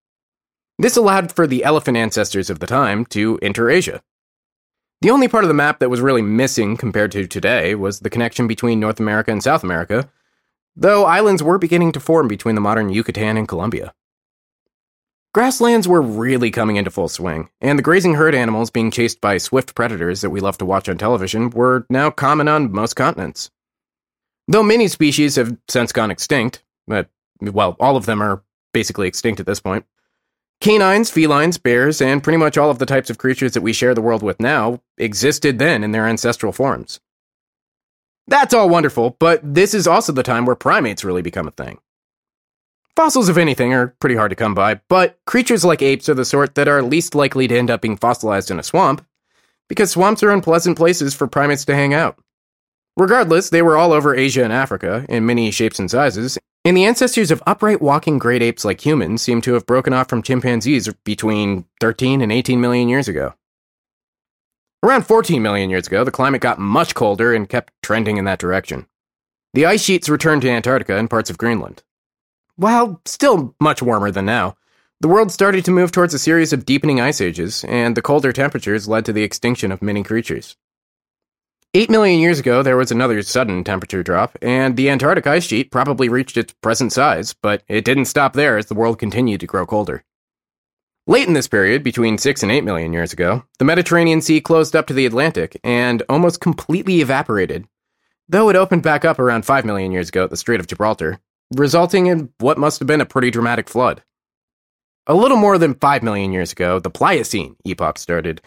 This 0.79 0.97
allowed 0.97 1.33
for 1.33 1.49
the 1.49 1.64
elephant 1.64 1.97
ancestors 1.97 2.49
of 2.49 2.61
the 2.61 2.67
time 2.69 3.05
to 3.07 3.40
enter 3.43 3.71
Asia. 3.71 4.05
The 5.00 5.11
only 5.11 5.26
part 5.26 5.43
of 5.43 5.49
the 5.49 5.55
map 5.55 5.81
that 5.81 5.90
was 5.90 6.00
really 6.00 6.23
missing 6.23 6.76
compared 6.76 7.11
to 7.11 7.26
today 7.26 7.75
was 7.75 7.99
the 7.99 8.11
connection 8.11 8.47
between 8.47 8.79
North 8.79 9.00
America 9.00 9.33
and 9.33 9.43
South 9.43 9.64
America, 9.64 10.09
though 10.77 11.05
islands 11.05 11.43
were 11.43 11.59
beginning 11.59 11.93
to 11.93 12.00
form 12.00 12.29
between 12.29 12.55
the 12.55 12.61
modern 12.61 12.91
Yucatan 12.91 13.37
and 13.37 13.49
Colombia. 13.49 13.93
Grasslands 15.33 15.87
were 15.87 16.03
really 16.03 16.50
coming 16.50 16.77
into 16.77 16.91
full 16.91 17.09
swing, 17.09 17.49
and 17.61 17.79
the 17.79 17.83
grazing 17.83 18.15
herd 18.15 18.35
animals 18.35 18.71
being 18.71 18.91
chased 18.91 19.21
by 19.21 19.39
swift 19.39 19.75
predators 19.75 20.23
that 20.23 20.31
we 20.31 20.41
love 20.41 20.59
to 20.59 20.65
watch 20.65 20.89
on 20.89 20.99
television 20.99 21.50
were 21.50 21.87
now 21.89 22.11
common 22.11 22.49
on 22.49 22.73
most 22.73 22.95
continents. 22.95 23.50
Though 24.49 24.65
many 24.65 24.89
species 24.89 25.37
have 25.37 25.57
since 25.69 25.93
gone 25.93 26.11
extinct, 26.11 26.65
but, 26.89 27.09
well, 27.41 27.77
all 27.79 27.97
of 27.97 28.07
them 28.07 28.21
are 28.21 28.43
basically 28.73 29.07
extinct 29.07 29.39
at 29.39 29.47
this 29.47 29.61
point, 29.61 29.85
Canines, 30.61 31.11
felines, 31.11 31.57
bears, 31.57 32.03
and 32.03 32.23
pretty 32.23 32.37
much 32.37 32.59
all 32.59 32.71
of 32.71 32.79
the 32.79 32.85
types 32.85 33.09
of 33.09 33.17
creatures 33.17 33.53
that 33.53 33.62
we 33.62 33.73
share 33.73 33.95
the 33.95 34.03
world 34.03 34.23
with 34.23 34.39
now 34.41 34.83
existed 34.99 35.59
then 35.59 35.83
in 35.83 35.93
their 35.93 36.07
ancestral 36.07 36.53
forms. 36.53 37.00
That's 38.31 38.55
all 38.55 38.69
wonderful, 38.69 39.17
but 39.19 39.41
this 39.43 39.75
is 39.75 39.89
also 39.89 40.13
the 40.13 40.23
time 40.23 40.47
where 40.47 40.55
primates 40.55 41.05
really 41.05 41.21
become 41.21 41.49
a 41.49 41.51
thing. 41.51 41.79
Fossils 42.95 43.29
of 43.29 43.37
anything 43.37 43.75
are 43.75 43.89
pretty 43.99 44.15
hard 44.15 44.31
to 44.31 44.37
come 44.37 44.55
by, 44.55 44.81
but 44.89 45.19
creatures 45.27 45.65
like 45.65 45.83
apes 45.83 46.09
are 46.09 46.15
the 46.15 46.25
sort 46.25 46.55
that 46.55 46.69
are 46.69 46.81
least 46.81 47.17
likely 47.17 47.49
to 47.49 47.59
end 47.59 47.73
up 47.73 47.81
being 47.81 47.97
fossilized 47.97 48.49
in 48.49 48.61
a 48.61 48.63
swamp, 48.63 49.05
because 49.69 49.91
swamps 49.91 50.23
are 50.23 50.31
unpleasant 50.31 50.77
places 50.77 51.13
for 51.13 51.27
primates 51.27 51.65
to 51.65 51.75
hang 51.75 51.93
out. 51.93 52.19
Regardless, 52.97 53.51
they 53.51 53.63
were 53.63 53.77
all 53.77 53.93
over 53.93 54.15
Asia 54.15 54.45
and 54.45 54.53
Africa, 54.53 55.05
in 55.09 55.27
many 55.27 55.51
shapes 55.51 55.81
and 55.81 55.91
sizes, 55.91 56.39
and 56.65 56.77
the 56.77 56.85
ancestors 56.85 57.33
of 57.33 57.43
upright 57.49 57.83
walking 57.83 58.19
great 58.19 58.43
apes 58.43 58.65
like 58.65 58.87
humans 58.87 59.23
seem 59.23 59.41
to 59.41 59.55
have 59.55 59.67
broken 59.67 59.93
off 59.93 60.09
from 60.09 60.23
chimpanzees 60.23 60.89
between 61.03 61.65
13 61.81 62.21
and 62.21 62.31
18 62.31 62.61
million 62.61 62.89
years 62.89 63.09
ago. 63.09 63.35
Around 64.83 65.03
14 65.07 65.43
million 65.43 65.69
years 65.69 65.87
ago, 65.87 66.05
the 66.05 66.11
climate 66.11 66.41
got 66.41 66.59
much 66.59 66.95
colder 66.95 67.35
and 67.35 67.47
kept 67.47 67.73
trending 67.83 68.17
in 68.17 68.25
that 68.25 68.39
direction. 68.39 68.87
The 69.53 69.67
ice 69.67 69.83
sheets 69.83 70.09
returned 70.09 70.41
to 70.43 70.51
Antarctica 70.51 70.97
and 70.97 71.11
parts 71.11 71.29
of 71.29 71.37
Greenland. 71.37 71.83
While 72.57 73.03
still 73.05 73.55
much 73.61 73.83
warmer 73.83 74.11
than 74.11 74.25
now, 74.25 74.57
the 75.01 75.09
world 75.09 75.33
started 75.33 75.67
to 75.67 75.71
move 75.71 75.93
towards 75.93 76.15
a 76.15 76.19
series 76.19 76.55
of 76.55 76.65
deepening 76.65 76.99
ice 76.99 77.21
ages, 77.21 77.63
and 77.65 77.95
the 77.95 78.03
colder 78.03 78.33
temperatures 78.33 78.89
led 78.89 79.05
to 79.05 79.13
the 79.13 79.23
extinction 79.23 79.71
of 79.71 79.83
many 79.83 80.03
creatures. 80.03 80.57
Eight 81.75 81.91
million 81.91 82.19
years 82.19 82.39
ago, 82.39 82.63
there 82.63 82.77
was 82.77 82.91
another 82.91 83.21
sudden 83.23 83.65
temperature 83.65 84.03
drop, 84.03 84.39
and 84.41 84.77
the 84.77 84.89
Antarctic 84.89 85.27
ice 85.27 85.45
sheet 85.45 85.71
probably 85.71 86.09
reached 86.09 86.39
its 86.39 86.55
present 86.63 86.93
size, 86.93 87.35
but 87.35 87.63
it 87.69 87.85
didn't 87.85 88.07
stop 88.07 88.33
there 88.33 88.57
as 88.57 88.67
the 88.67 88.75
world 88.75 88.99
continued 88.99 89.41
to 89.41 89.47
grow 89.47 89.67
colder. 89.67 90.05
Late 91.11 91.26
in 91.26 91.35
this 91.35 91.49
period, 91.49 91.83
between 91.83 92.19
6 92.19 92.45
and 92.45 92.52
8 92.52 92.61
million 92.61 92.93
years 92.93 93.12
ago, 93.12 93.43
the 93.59 93.64
Mediterranean 93.64 94.21
Sea 94.21 94.40
closed 94.40 94.76
up 94.76 94.87
to 94.87 94.95
the 94.95 95.07
Atlantic 95.07 95.59
and 95.64 96.05
almost 96.09 96.40
completely 96.40 97.00
evaporated, 97.00 97.67
though 98.29 98.49
it 98.49 98.55
opened 98.55 98.85
back 98.85 99.05
up 99.05 99.19
around 99.19 99.45
5 99.45 99.64
million 99.64 99.90
years 99.90 100.11
ago 100.11 100.23
at 100.23 100.31
the 100.31 100.37
Strait 100.37 100.61
of 100.61 100.69
Gibraltar, 100.69 101.19
resulting 101.57 102.07
in 102.07 102.29
what 102.38 102.59
must 102.59 102.79
have 102.79 102.87
been 102.87 103.00
a 103.00 103.07
pretty 103.07 103.33
dramatic 103.33 103.69
flood. 103.69 104.05
A 105.09 105.14
little 105.17 105.37
more 105.37 105.59
than 105.59 105.75
5 105.75 106.05
million 106.05 106.31
years 106.31 106.52
ago, 106.52 106.79
the 106.79 106.90
Pliocene 106.90 107.57
epoch 107.64 107.99
started, 107.99 108.40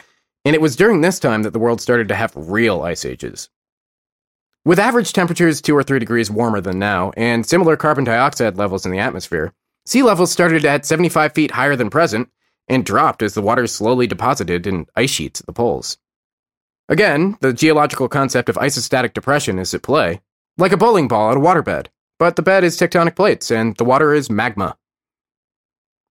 and 0.46 0.55
it 0.55 0.62
was 0.62 0.77
during 0.77 1.01
this 1.01 1.20
time 1.20 1.43
that 1.43 1.51
the 1.51 1.60
world 1.60 1.82
started 1.82 2.08
to 2.08 2.15
have 2.15 2.32
real 2.34 2.84
ice 2.84 3.03
ages. 3.03 3.50
With 4.63 4.79
average 4.79 5.12
temperatures 5.12 5.62
2 5.62 5.75
or 5.75 5.84
3 5.84 6.00
degrees 6.00 6.32
warmer 6.32 6.62
than 6.62 6.79
now, 6.79 7.12
and 7.17 7.46
similar 7.46 7.75
carbon 7.75 8.05
dioxide 8.05 8.55
levels 8.55 8.86
in 8.86 8.93
the 8.93 9.00
atmosphere, 9.00 9.51
sea 9.86 10.01
levels 10.01 10.32
started 10.32 10.63
at 10.63 10.86
75 10.86 11.34
feet 11.34 11.51
higher 11.51 11.75
than 11.75 11.89
present 11.89 12.29
and 12.67 12.86
dropped 12.86 13.22
as 13.22 13.34
the 13.34 13.41
water 13.41 13.67
slowly 13.67 14.08
deposited 14.08 14.65
in 14.67 14.88
ice 14.96 15.10
sheets 15.10 15.41
at 15.41 15.46
the 15.46 15.53
poles. 15.53 15.98
Again, 16.89 17.38
the 17.41 17.53
geological 17.53 18.10
concept 18.10 18.50
of 18.50 18.55
isostatic 18.55 19.13
depression 19.13 19.60
is 19.60 19.74
at 19.74 19.84
play, 19.84 20.22
like 20.58 20.72
a 20.72 20.77
bowling 20.77 21.08
ball 21.08 21.29
on 21.29 21.38
a 21.38 21.39
waterbed, 21.39 21.88
but 22.20 22.36
the 22.36 22.41
bed 22.41 22.63
is 22.63 22.77
tectonic 22.77 23.15
plates 23.15 23.51
and 23.51 23.75
the 23.77 23.86
water 23.86 24.13
is 24.13 24.29
magma. 24.29 24.77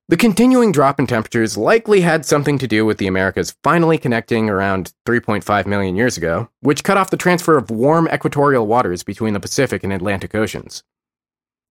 The 0.09 0.17
continuing 0.17 0.73
drop 0.73 0.99
in 0.99 1.07
temperatures 1.07 1.57
likely 1.57 2.01
had 2.01 2.27
something 2.27 2.59
to 2.59 2.69
do 2.69 2.85
with 2.85 2.99
the 2.99 3.07
Americas 3.07 3.57
finally 3.63 3.97
connecting 3.97 4.51
around 4.51 4.93
3.5 5.07 5.67
million 5.67 5.97
years 5.97 6.17
ago, 6.17 6.49
which 6.61 6.85
cut 6.85 6.97
off 6.97 7.11
the 7.11 7.17
transfer 7.17 7.57
of 7.57 7.71
warm 7.71 8.09
equatorial 8.13 8.67
waters 8.67 9.03
between 9.03 9.33
the 9.33 9.41
Pacific 9.41 9.85
and 9.85 9.93
Atlantic 9.93 10.35
Oceans. 10.35 10.83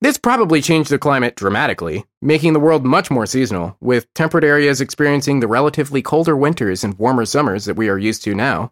This 0.01 0.17
probably 0.17 0.63
changed 0.63 0.89
the 0.89 0.97
climate 0.97 1.35
dramatically, 1.35 2.05
making 2.23 2.53
the 2.53 2.59
world 2.59 2.83
much 2.83 3.11
more 3.11 3.27
seasonal, 3.27 3.77
with 3.81 4.11
temperate 4.15 4.43
areas 4.43 4.81
experiencing 4.81 5.39
the 5.39 5.47
relatively 5.47 6.01
colder 6.01 6.35
winters 6.35 6.83
and 6.83 6.97
warmer 6.97 7.23
summers 7.23 7.65
that 7.65 7.77
we 7.77 7.87
are 7.87 7.99
used 7.99 8.23
to 8.23 8.33
now, 8.33 8.71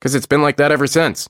because 0.00 0.16
it's 0.16 0.26
been 0.26 0.42
like 0.42 0.56
that 0.56 0.72
ever 0.72 0.88
since. 0.88 1.28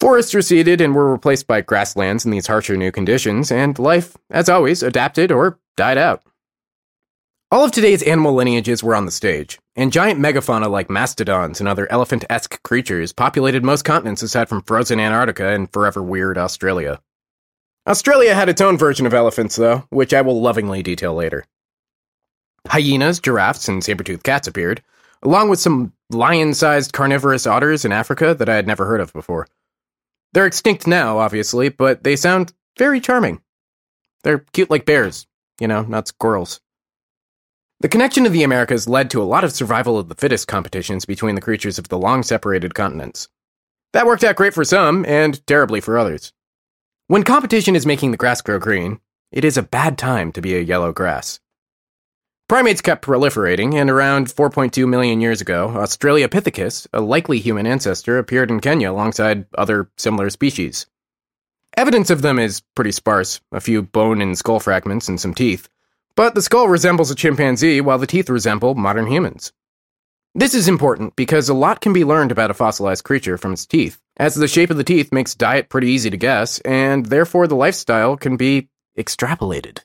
Forests 0.00 0.34
receded 0.34 0.80
and 0.80 0.96
were 0.96 1.12
replaced 1.12 1.46
by 1.46 1.60
grasslands 1.60 2.24
in 2.24 2.32
these 2.32 2.48
harsher 2.48 2.76
new 2.76 2.90
conditions, 2.90 3.52
and 3.52 3.78
life, 3.78 4.16
as 4.30 4.48
always, 4.48 4.82
adapted 4.82 5.30
or 5.30 5.60
died 5.76 5.96
out. 5.96 6.24
All 7.52 7.64
of 7.64 7.70
today's 7.70 8.02
animal 8.02 8.34
lineages 8.34 8.82
were 8.82 8.96
on 8.96 9.06
the 9.06 9.12
stage, 9.12 9.60
and 9.76 9.92
giant 9.92 10.18
megafauna 10.18 10.68
like 10.68 10.90
mastodons 10.90 11.60
and 11.60 11.68
other 11.68 11.86
elephant 11.92 12.24
esque 12.28 12.60
creatures 12.64 13.12
populated 13.12 13.62
most 13.64 13.84
continents 13.84 14.22
aside 14.22 14.48
from 14.48 14.62
frozen 14.62 14.98
Antarctica 14.98 15.52
and 15.52 15.72
forever 15.72 16.02
weird 16.02 16.36
Australia. 16.36 16.98
Australia 17.86 18.34
had 18.34 18.48
its 18.48 18.60
own 18.60 18.78
version 18.78 19.06
of 19.06 19.14
elephants, 19.14 19.56
though, 19.56 19.84
which 19.90 20.14
I 20.14 20.22
will 20.22 20.40
lovingly 20.40 20.82
detail 20.82 21.14
later. 21.14 21.44
Hyenas, 22.68 23.18
giraffes, 23.18 23.68
and 23.68 23.82
saber 23.82 24.04
toothed 24.04 24.22
cats 24.22 24.46
appeared, 24.46 24.82
along 25.22 25.48
with 25.48 25.58
some 25.58 25.92
lion 26.10 26.54
sized 26.54 26.92
carnivorous 26.92 27.46
otters 27.46 27.84
in 27.84 27.90
Africa 27.90 28.34
that 28.34 28.48
I 28.48 28.54
had 28.54 28.66
never 28.66 28.86
heard 28.86 29.00
of 29.00 29.12
before. 29.12 29.48
They're 30.32 30.46
extinct 30.46 30.86
now, 30.86 31.18
obviously, 31.18 31.68
but 31.68 32.04
they 32.04 32.14
sound 32.14 32.52
very 32.78 33.00
charming. 33.00 33.40
They're 34.22 34.44
cute 34.52 34.70
like 34.70 34.86
bears, 34.86 35.26
you 35.60 35.66
know, 35.66 35.82
not 35.82 36.08
squirrels. 36.08 36.60
The 37.80 37.88
connection 37.88 38.26
of 38.26 38.32
the 38.32 38.44
Americas 38.44 38.88
led 38.88 39.10
to 39.10 39.20
a 39.20 39.24
lot 39.24 39.42
of 39.42 39.52
survival 39.52 39.98
of 39.98 40.08
the 40.08 40.14
fittest 40.14 40.46
competitions 40.46 41.04
between 41.04 41.34
the 41.34 41.40
creatures 41.40 41.80
of 41.80 41.88
the 41.88 41.98
long 41.98 42.22
separated 42.22 42.74
continents. 42.74 43.28
That 43.92 44.06
worked 44.06 44.22
out 44.22 44.36
great 44.36 44.54
for 44.54 44.64
some, 44.64 45.04
and 45.04 45.44
terribly 45.48 45.80
for 45.80 45.98
others. 45.98 46.32
When 47.12 47.24
competition 47.24 47.76
is 47.76 47.84
making 47.84 48.10
the 48.10 48.16
grass 48.16 48.40
grow 48.40 48.58
green, 48.58 48.98
it 49.30 49.44
is 49.44 49.58
a 49.58 49.62
bad 49.62 49.98
time 49.98 50.32
to 50.32 50.40
be 50.40 50.56
a 50.56 50.62
yellow 50.62 50.92
grass. 50.92 51.40
Primates 52.48 52.80
kept 52.80 53.04
proliferating, 53.04 53.74
and 53.74 53.90
around 53.90 54.28
4.2 54.28 54.88
million 54.88 55.20
years 55.20 55.42
ago, 55.42 55.68
Australopithecus, 55.76 56.86
a 56.90 57.02
likely 57.02 57.38
human 57.38 57.66
ancestor, 57.66 58.16
appeared 58.16 58.50
in 58.50 58.60
Kenya 58.60 58.90
alongside 58.90 59.44
other 59.58 59.90
similar 59.98 60.30
species. 60.30 60.86
Evidence 61.76 62.08
of 62.08 62.22
them 62.22 62.38
is 62.38 62.62
pretty 62.74 62.92
sparse 62.92 63.42
a 63.52 63.60
few 63.60 63.82
bone 63.82 64.22
and 64.22 64.38
skull 64.38 64.58
fragments 64.58 65.06
and 65.06 65.20
some 65.20 65.34
teeth, 65.34 65.68
but 66.16 66.34
the 66.34 66.40
skull 66.40 66.66
resembles 66.66 67.10
a 67.10 67.14
chimpanzee 67.14 67.82
while 67.82 67.98
the 67.98 68.06
teeth 68.06 68.30
resemble 68.30 68.74
modern 68.74 69.06
humans. 69.06 69.52
This 70.34 70.54
is 70.54 70.66
important 70.66 71.14
because 71.14 71.50
a 71.50 71.52
lot 71.52 71.82
can 71.82 71.92
be 71.92 72.06
learned 72.06 72.32
about 72.32 72.50
a 72.50 72.54
fossilized 72.54 73.04
creature 73.04 73.36
from 73.36 73.52
its 73.52 73.66
teeth, 73.66 74.01
as 74.16 74.34
the 74.34 74.48
shape 74.48 74.70
of 74.70 74.76
the 74.76 74.84
teeth 74.84 75.12
makes 75.12 75.34
diet 75.34 75.68
pretty 75.68 75.88
easy 75.88 76.10
to 76.10 76.16
guess, 76.16 76.58
and 76.60 77.06
therefore 77.06 77.46
the 77.46 77.56
lifestyle 77.56 78.16
can 78.16 78.36
be 78.36 78.68
extrapolated. 78.98 79.80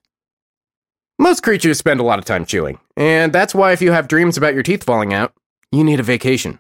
Most 1.20 1.42
creatures 1.42 1.78
spend 1.80 2.00
a 2.00 2.04
lot 2.04 2.20
of 2.20 2.26
time 2.26 2.46
chewing, 2.46 2.80
and 2.96 3.34
that's 3.34 3.56
why 3.56 3.72
if 3.72 3.82
you 3.82 3.92
have 3.92 4.08
dreams 4.08 4.38
about 4.38 4.54
your 4.54 4.64
teeth 4.64 4.84
falling 4.84 5.14
out, 5.14 5.34
you 5.72 5.84
need 5.84 6.00
a 6.00 6.04
vacation. 6.04 6.60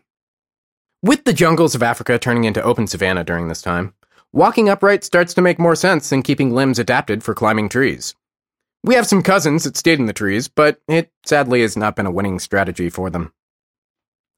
With 1.03 1.25
the 1.25 1.33
jungles 1.33 1.75
of 1.75 1.83
Africa 1.83 2.17
turning 2.17 2.45
into 2.45 2.63
open 2.63 2.87
savanna 2.87 3.23
during 3.23 3.47
this 3.47 3.61
time, 3.61 3.93
walking 4.33 4.67
upright 4.67 5.03
starts 5.03 5.33
to 5.35 5.41
make 5.41 5.59
more 5.59 5.75
sense 5.75 6.09
than 6.09 6.23
keeping 6.23 6.55
limbs 6.55 6.79
adapted 6.79 7.23
for 7.23 7.35
climbing 7.35 7.69
trees. 7.69 8.15
We 8.83 8.95
have 8.95 9.07
some 9.07 9.21
cousins 9.21 9.63
that 9.63 9.77
stayed 9.77 9.99
in 9.99 10.05
the 10.05 10.13
trees, 10.13 10.47
but 10.47 10.79
it 10.87 11.11
sadly 11.25 11.61
has 11.61 11.77
not 11.77 11.95
been 11.95 12.05
a 12.05 12.11
winning 12.11 12.39
strategy 12.39 12.89
for 12.89 13.09
them. 13.09 13.33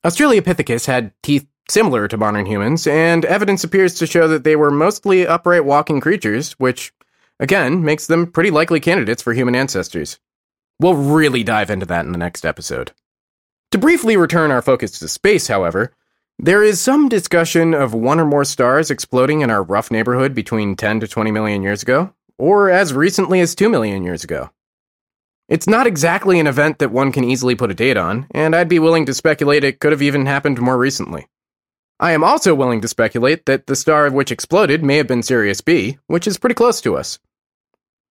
Australopithecus 0.05 0.85
had 0.85 1.13
teeth 1.23 1.47
similar 1.69 2.07
to 2.07 2.17
modern 2.17 2.45
humans, 2.45 2.87
and 2.87 3.25
evidence 3.25 3.63
appears 3.63 3.93
to 3.95 4.07
show 4.07 4.27
that 4.27 4.43
they 4.43 4.55
were 4.55 4.71
mostly 4.71 5.25
upright 5.25 5.65
walking 5.65 6.01
creatures, 6.01 6.53
which, 6.53 6.93
again, 7.39 7.83
makes 7.83 8.07
them 8.07 8.31
pretty 8.31 8.51
likely 8.51 8.79
candidates 8.79 9.21
for 9.21 9.33
human 9.33 9.55
ancestors. 9.55 10.19
We'll 10.79 10.95
really 10.95 11.43
dive 11.43 11.69
into 11.69 11.85
that 11.87 12.05
in 12.05 12.11
the 12.11 12.17
next 12.17 12.45
episode. 12.45 12.91
To 13.71 13.77
briefly 13.77 14.17
return 14.17 14.51
our 14.51 14.61
focus 14.61 14.97
to 14.99 15.07
space, 15.07 15.47
however, 15.47 15.93
there 16.41 16.63
is 16.63 16.79
some 16.79 17.09
discussion 17.09 17.73
of 17.73 17.93
one 17.93 18.19
or 18.19 18.25
more 18.25 18.45
stars 18.45 18.89
exploding 18.89 19.41
in 19.41 19.51
our 19.51 19.61
rough 19.61 19.91
neighborhood 19.91 20.33
between 20.33 20.75
10 20.75 21.01
to 21.01 21.07
20 21.07 21.31
million 21.31 21.61
years 21.61 21.83
ago, 21.83 22.13
or 22.37 22.69
as 22.69 22.93
recently 22.93 23.41
as 23.41 23.53
2 23.53 23.69
million 23.69 24.03
years 24.03 24.23
ago. 24.23 24.49
It's 25.49 25.67
not 25.67 25.87
exactly 25.87 26.39
an 26.39 26.47
event 26.47 26.79
that 26.79 26.91
one 26.91 27.11
can 27.11 27.23
easily 27.23 27.55
put 27.55 27.71
a 27.71 27.73
date 27.73 27.97
on, 27.97 28.27
and 28.31 28.55
I'd 28.55 28.69
be 28.69 28.79
willing 28.79 29.05
to 29.07 29.13
speculate 29.13 29.63
it 29.63 29.79
could 29.79 29.91
have 29.91 30.01
even 30.01 30.27
happened 30.27 30.61
more 30.61 30.77
recently. 30.77 31.27
I 31.99 32.11
am 32.11 32.23
also 32.23 32.55
willing 32.55 32.79
to 32.81 32.87
speculate 32.87 33.45
that 33.45 33.67
the 33.67 33.75
star 33.75 34.05
of 34.05 34.13
which 34.13 34.31
exploded 34.31 34.83
may 34.83 34.97
have 34.97 35.07
been 35.07 35.21
Sirius 35.21 35.59
B, 35.59 35.97
which 36.07 36.27
is 36.27 36.37
pretty 36.37 36.55
close 36.55 36.79
to 36.81 36.95
us. 36.95 37.19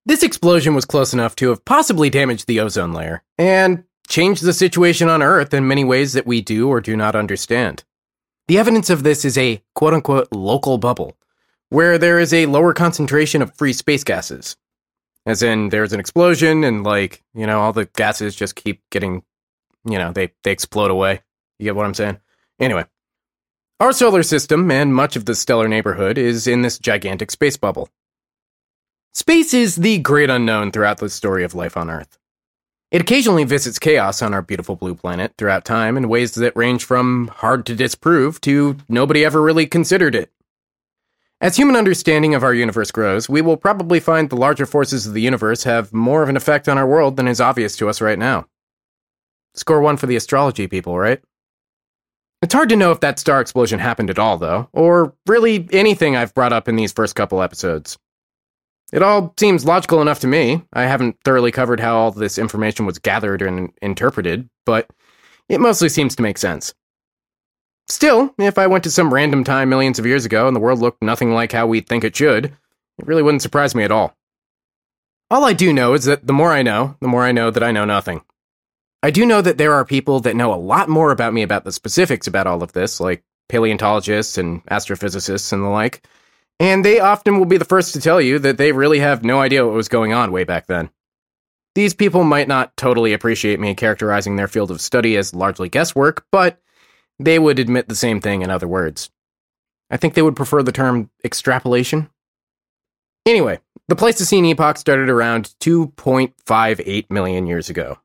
This 0.05 0.21
explosion 0.21 0.75
was 0.75 0.85
close 0.85 1.13
enough 1.13 1.35
to 1.37 1.49
have 1.49 1.65
possibly 1.65 2.09
damaged 2.09 2.47
the 2.47 2.59
ozone 2.59 2.93
layer, 2.93 3.23
and 3.37 3.83
changed 4.07 4.43
the 4.43 4.53
situation 4.53 5.09
on 5.09 5.23
Earth 5.23 5.53
in 5.53 5.67
many 5.67 5.83
ways 5.83 6.13
that 6.13 6.27
we 6.27 6.41
do 6.41 6.67
or 6.67 6.81
do 6.81 6.95
not 6.95 7.15
understand. 7.15 7.83
The 8.47 8.57
evidence 8.57 8.89
of 8.89 9.03
this 9.03 9.25
is 9.25 9.37
a 9.37 9.61
quote 9.75 9.93
unquote 9.93 10.31
local 10.31 10.77
bubble, 10.77 11.17
where 11.69 11.97
there 11.97 12.19
is 12.19 12.33
a 12.33 12.45
lower 12.45 12.73
concentration 12.73 13.41
of 13.41 13.55
free 13.55 13.73
space 13.73 14.03
gases, 14.03 14.55
as 15.25 15.43
in, 15.43 15.69
there's 15.69 15.93
an 15.93 15.99
explosion, 15.99 16.63
and 16.63 16.83
like, 16.83 17.23
you 17.33 17.45
know, 17.45 17.59
all 17.61 17.73
the 17.73 17.85
gases 17.85 18.35
just 18.35 18.55
keep 18.55 18.81
getting, 18.89 19.23
you 19.85 19.97
know, 19.97 20.11
they, 20.11 20.31
they 20.43 20.51
explode 20.51 20.91
away. 20.91 21.21
You 21.59 21.65
get 21.65 21.75
what 21.75 21.85
I'm 21.85 21.93
saying? 21.93 22.19
Anyway, 22.59 22.85
our 23.79 23.93
solar 23.93 24.23
system 24.23 24.69
and 24.71 24.93
much 24.93 25.15
of 25.15 25.25
the 25.25 25.33
stellar 25.33 25.67
neighborhood 25.67 26.17
is 26.17 26.47
in 26.47 26.61
this 26.63 26.77
gigantic 26.77 27.31
space 27.31 27.55
bubble. 27.55 27.89
Space 29.13 29.53
is 29.53 29.77
the 29.77 29.99
great 29.99 30.29
unknown 30.29 30.71
throughout 30.71 30.97
the 30.97 31.09
story 31.09 31.43
of 31.43 31.55
life 31.55 31.77
on 31.77 31.89
Earth. 31.89 32.17
It 32.91 33.01
occasionally 33.01 33.43
visits 33.43 33.79
chaos 33.79 34.21
on 34.21 34.33
our 34.33 34.41
beautiful 34.41 34.75
blue 34.75 34.95
planet 34.95 35.33
throughout 35.37 35.63
time 35.63 35.95
in 35.95 36.09
ways 36.09 36.33
that 36.35 36.55
range 36.55 36.83
from 36.83 37.29
hard 37.35 37.65
to 37.67 37.75
disprove 37.75 38.41
to 38.41 38.77
nobody 38.89 39.23
ever 39.23 39.41
really 39.41 39.65
considered 39.65 40.15
it. 40.15 40.31
As 41.39 41.55
human 41.55 41.77
understanding 41.77 42.35
of 42.35 42.43
our 42.43 42.53
universe 42.53 42.91
grows, 42.91 43.29
we 43.29 43.41
will 43.41 43.55
probably 43.55 44.01
find 44.01 44.29
the 44.29 44.35
larger 44.35 44.65
forces 44.65 45.07
of 45.07 45.13
the 45.13 45.21
universe 45.21 45.63
have 45.63 45.93
more 45.93 46.21
of 46.21 46.27
an 46.27 46.35
effect 46.35 46.67
on 46.67 46.77
our 46.77 46.87
world 46.87 47.15
than 47.15 47.29
is 47.29 47.39
obvious 47.39 47.77
to 47.77 47.87
us 47.87 48.01
right 48.01 48.19
now. 48.19 48.45
Score 49.53 49.79
one 49.79 49.95
for 49.95 50.07
the 50.07 50.17
astrology 50.17 50.67
people, 50.67 50.99
right? 50.99 51.21
It's 52.41 52.53
hard 52.53 52.69
to 52.69 52.75
know 52.77 52.91
if 52.91 53.01
that 53.01 53.19
star 53.19 53.41
explosion 53.41 53.79
happened 53.79 54.09
at 54.09 54.19
all, 54.19 54.37
though, 54.37 54.69
or 54.71 55.13
really 55.27 55.67
anything 55.73 56.15
I've 56.15 56.33
brought 56.33 56.53
up 56.53 56.69
in 56.69 56.77
these 56.77 56.93
first 56.93 57.15
couple 57.15 57.41
episodes. 57.41 57.97
It 58.91 59.03
all 59.03 59.33
seems 59.37 59.65
logical 59.65 60.01
enough 60.01 60.21
to 60.21 60.27
me. 60.27 60.63
I 60.73 60.83
haven't 60.83 61.17
thoroughly 61.23 61.51
covered 61.51 61.79
how 61.79 61.97
all 61.97 62.11
this 62.11 62.37
information 62.37 62.85
was 62.85 62.97
gathered 62.97 63.41
and 63.41 63.71
interpreted, 63.81 64.49
but 64.65 64.89
it 65.47 65.59
mostly 65.59 65.89
seems 65.89 66.15
to 66.15 66.23
make 66.23 66.37
sense. 66.37 66.73
Still, 67.87 68.33
if 68.37 68.57
I 68.57 68.67
went 68.67 68.83
to 68.85 68.91
some 68.91 69.13
random 69.13 69.43
time 69.43 69.69
millions 69.69 69.99
of 69.99 70.05
years 70.05 70.25
ago 70.25 70.47
and 70.47 70.55
the 70.55 70.59
world 70.59 70.79
looked 70.79 71.03
nothing 71.03 71.33
like 71.33 71.51
how 71.51 71.67
we 71.67 71.81
think 71.81 72.03
it 72.03 72.15
should, 72.15 72.45
it 72.45 73.07
really 73.07 73.23
wouldn't 73.23 73.41
surprise 73.41 73.75
me 73.75 73.83
at 73.83 73.91
all. 73.91 74.15
All 75.29 75.43
I 75.43 75.53
do 75.53 75.73
know 75.73 75.93
is 75.93 76.05
that 76.05 76.25
the 76.25 76.33
more 76.33 76.51
I 76.51 76.61
know, 76.61 76.95
the 76.99 77.07
more 77.07 77.23
I 77.23 77.31
know 77.31 77.51
that 77.51 77.63
I 77.63 77.71
know 77.71 77.85
nothing. 77.85 78.21
I 79.01 79.11
do 79.11 79.25
know 79.25 79.41
that 79.41 79.57
there 79.57 79.73
are 79.73 79.85
people 79.85 80.19
that 80.21 80.35
know 80.35 80.53
a 80.53 80.55
lot 80.55 80.89
more 80.89 81.11
about 81.11 81.33
me 81.33 81.41
about 81.41 81.63
the 81.63 81.71
specifics 81.71 82.27
about 82.27 82.47
all 82.47 82.61
of 82.63 82.73
this, 82.73 82.99
like 82.99 83.23
paleontologists 83.47 84.37
and 84.37 84.65
astrophysicists 84.65 85.53
and 85.53 85.63
the 85.63 85.69
like, 85.69 86.05
and 86.59 86.83
they 86.83 86.99
often 86.99 87.37
will 87.37 87.45
be 87.45 87.57
the 87.57 87.65
first 87.65 87.93
to 87.93 88.01
tell 88.01 88.19
you 88.19 88.39
that 88.39 88.57
they 88.57 88.71
really 88.71 88.99
have 88.99 89.23
no 89.23 89.39
idea 89.39 89.65
what 89.65 89.73
was 89.73 89.87
going 89.87 90.11
on 90.11 90.31
way 90.31 90.43
back 90.43 90.67
then. 90.67 90.89
These 91.75 91.93
people 91.93 92.23
might 92.23 92.47
not 92.47 92.75
totally 92.75 93.13
appreciate 93.13 93.59
me 93.59 93.73
characterizing 93.73 94.35
their 94.35 94.47
field 94.47 94.71
of 94.71 94.81
study 94.81 95.15
as 95.15 95.33
largely 95.33 95.69
guesswork, 95.69 96.25
but 96.31 96.59
they 97.19 97.39
would 97.39 97.59
admit 97.59 97.87
the 97.87 97.95
same 97.95 98.19
thing 98.19 98.41
in 98.41 98.49
other 98.49 98.67
words. 98.67 99.09
I 99.89 99.97
think 99.97 100.13
they 100.13 100.21
would 100.21 100.35
prefer 100.35 100.61
the 100.61 100.71
term 100.71 101.09
extrapolation. 101.23 102.09
Anyway, 103.25 103.59
the 103.87 103.95
Pleistocene 103.95 104.45
epoch 104.45 104.77
started 104.77 105.09
around 105.09 105.53
2.58 105.61 107.09
million 107.09 107.47
years 107.47 107.69
ago. 107.69 107.97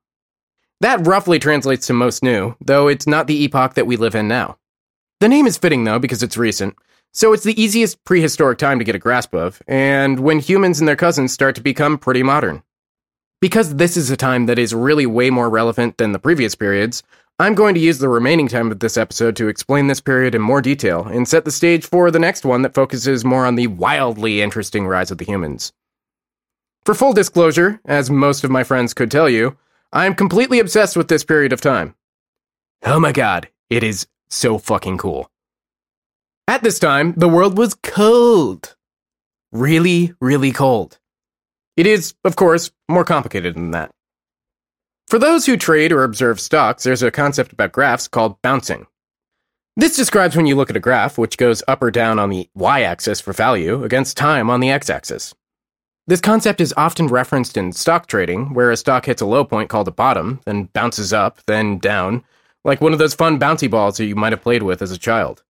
That 0.81 1.07
roughly 1.07 1.39
translates 1.39 1.87
to 1.87 1.93
most 1.93 2.23
new, 2.23 2.57
though 2.61 2.89
it's 2.89 3.07
not 3.07 3.27
the 3.27 3.45
epoch 3.45 3.75
that 3.75 3.87
we 3.87 3.97
live 3.97 4.15
in 4.15 4.29
now. 4.29 4.59
The 5.21 5.29
name 5.29 5.47
is 5.47 5.57
fitting 5.57 5.85
though 5.85 5.99
because 5.99 6.23
it's 6.23 6.37
recent, 6.37 6.77
so 7.13 7.33
it's 7.33 7.45
the 7.45 7.61
easiest 7.61 8.05
prehistoric 8.05 8.59
time 8.59 8.79
to 8.79 8.85
get 8.85 8.97
a 8.97 8.99
grasp 8.99 9.35
of, 9.35 9.63
and 9.69 10.21
when 10.21 10.41
humans 10.41 10.81
and 10.81 10.89
their 10.89 10.97
cousins 10.97 11.33
start 11.33 11.55
to 11.55 11.61
become 11.61 11.97
pretty 11.97 12.23
modern. 12.23 12.63
Because 13.41 13.77
this 13.77 13.97
is 13.97 14.11
a 14.11 14.17
time 14.17 14.47
that 14.47 14.59
is 14.59 14.75
really 14.75 15.07
way 15.07 15.31
more 15.31 15.49
relevant 15.49 15.97
than 15.99 16.13
the 16.13 16.19
previous 16.19 16.55
periods, 16.55 17.03
I'm 17.39 17.55
going 17.55 17.75
to 17.75 17.81
use 17.81 17.99
the 17.99 18.09
remaining 18.09 18.49
time 18.49 18.71
of 18.71 18.81
this 18.81 18.97
episode 18.97 19.37
to 19.37 19.49
explain 19.49 19.87
this 19.87 20.01
period 20.01 20.35
in 20.35 20.43
more 20.43 20.63
detail 20.63 21.05
and 21.05 21.27
set 21.27 21.45
the 21.45 21.51
stage 21.51 21.85
for 21.85 22.11
the 22.11 22.19
next 22.19 22.45
one 22.45 22.63
that 22.63 22.75
focuses 22.75 23.25
more 23.25 23.45
on 23.45 23.57
the 23.57 23.67
wildly 23.67 24.41
interesting 24.41 24.87
rise 24.87 25.11
of 25.11 25.19
the 25.19 25.25
humans. 25.25 25.73
For 26.85 26.95
full 26.95 27.13
disclosure, 27.13 27.81
as 27.85 28.11
most 28.11 28.45
of 28.45 28.51
my 28.51 28.63
friends 28.63 28.95
could 28.95 29.11
tell 29.11 29.29
you, 29.29 29.57
I 29.95 30.07
am 30.07 30.17
completely 30.17 30.59
obsessed 30.59 30.97
with 30.97 31.07
this 31.07 31.23
period 31.23 31.53
of 31.53 31.61
time. 31.61 31.95
Oh 32.85 32.99
my 32.99 33.13
god, 33.13 33.49
it 33.71 33.85
is 33.85 34.09
so 34.29 34.59
fucking 34.59 34.99
cool. 34.99 35.31
At 36.49 36.65
this 36.65 36.81
time, 36.81 37.15
the 37.17 37.29
world 37.29 37.57
was 37.57 37.77
cold. 37.77 38.75
Really, 39.53 40.13
really 40.21 40.51
cold. 40.51 40.99
It 41.77 41.87
is, 41.87 42.15
of 42.25 42.35
course, 42.35 42.73
more 42.89 43.05
complicated 43.05 43.55
than 43.55 43.71
that. 43.71 43.93
For 45.07 45.21
those 45.21 45.47
who 45.47 45.57
trade 45.57 45.93
or 45.93 46.03
observe 46.03 46.41
stocks, 46.41 46.83
there's 46.83 47.05
a 47.05 47.13
concept 47.13 47.53
about 47.53 47.71
graphs 47.71 48.09
called 48.09 48.43
bouncing. 48.43 48.89
This 49.77 49.95
describes 49.95 50.35
when 50.35 50.47
you 50.47 50.57
look 50.57 50.71
at 50.71 50.77
a 50.77 50.81
graph 50.81 51.19
which 51.19 51.37
goes 51.37 51.63
up 51.69 51.81
or 51.85 51.93
down 51.93 52.19
on 52.19 52.31
the 52.31 52.51
y 52.53 52.83
axis 52.83 53.21
for 53.21 53.33
value 53.33 53.85
against 53.85 54.17
time 54.17 54.51
on 54.51 54.59
the 54.59 54.71
x 54.71 54.91
axis. 54.91 55.35
This 56.07 56.21
concept 56.21 56.61
is 56.61 56.75
often 56.77 57.07
referenced 57.07 57.57
in 57.57 57.73
stock 57.73 58.09
trading, 58.09 58.53
where 58.53 58.71
a 58.71 58.77
stock 58.77 59.07
hits 59.07 59.23
a 59.23 59.27
low 59.27 59.43
point 59.43 59.71
called 59.71 59.89
a 59.89 59.91
bottom, 59.93 60.39
then 60.45 60.65
bounces 60.75 61.15
up, 61.15 61.41
then 61.47 61.79
down, 61.79 62.23
like 62.63 62.83
one 62.83 62.93
of 62.93 62.99
those 62.99 63.15
fun 63.15 63.41
bouncy 63.41 63.71
balls 63.71 63.97
that 63.97 64.05
you 64.05 64.15
might 64.15 64.33
have 64.33 64.43
played 64.43 64.63
with 64.63 64.83
as 64.83 64.93
a 64.93 64.99
child. 64.99 65.43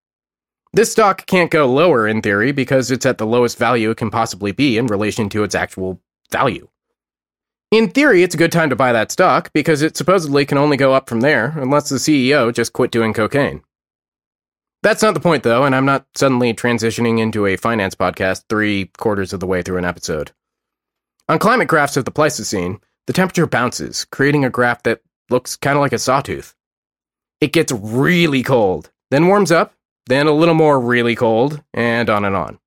This 0.73 0.93
stock 0.93 1.27
can't 1.27 1.51
go 1.51 1.67
lower 1.67 2.07
in 2.07 2.23
theory 2.23 2.53
because 2.53 2.93
it's 2.93 3.05
at 3.05 3.19
the 3.19 3.27
lowest 3.27 3.59
value 3.59 3.91
it 3.91 3.97
can 3.97 4.13
possibly 4.13 4.53
be 4.53 4.79
in 4.79 4.87
relation 4.87 5.29
to 5.31 5.43
its 5.43 5.57
actual 5.57 6.01
value. 6.31 6.69
In 7.73 7.91
theory, 7.91 8.23
it's 8.23 8.37
a 8.37 8.39
good 8.39 8.53
time 8.53 8.71
to 8.71 8.77
buy 8.77 8.93
that 8.93 9.11
stock 9.11 9.51
because 9.53 9.83
it 9.83 9.97
supposedly 9.97 10.47
can 10.47 10.59
only 10.59 10.77
go 10.77 10.93
up 10.93 11.09
from 11.09 11.21
there 11.21 11.55
unless 11.57 11.89
the 11.89 11.97
CEO 11.97 12.55
just 12.55 12.73
quit 12.73 12.93
doing 12.93 13.13
cocaine. 13.13 13.63
That's 14.85 15.03
not 15.03 15.15
the 15.15 15.21
point, 15.21 15.43
though, 15.43 15.65
and 15.65 15.75
I'm 15.75 15.87
not 15.87 16.07
suddenly 16.15 16.55
transitioning 16.55 17.19
into 17.19 17.47
a 17.47 17.57
finance 17.57 17.97
podcast 17.97 18.45
three 18.49 18.93
quarters 18.99 19.33
of 19.33 19.41
the 19.41 19.47
way 19.47 19.63
through 19.63 19.79
an 19.79 19.85
episode. 19.85 20.31
On 21.27 21.39
climate 21.39 21.69
graphs 21.69 21.97
of 21.97 22.05
the 22.05 22.11
Pleistocene, 22.11 22.81
the 23.07 23.15
temperature 23.15 23.47
bounces, 23.47 24.05
creating 24.05 24.45
a 24.45 24.51
graph 24.51 24.83
that 24.83 25.01
looks 25.31 25.57
kind 25.57 25.75
of 25.75 25.81
like 25.81 25.95
a 25.95 25.99
sawtooth. 25.99 26.55
It 27.41 27.55
gets 27.55 27.73
really 27.73 28.43
cold, 28.43 28.91
then 29.11 29.27
warms 29.27 29.51
up, 29.51 29.73
then 30.07 30.27
a 30.27 30.33
little 30.33 30.55
more 30.55 30.79
really 30.79 31.15
cold, 31.15 31.63
and 31.73 32.11
on 32.11 32.27
and 32.27 32.37
on. 32.37 32.59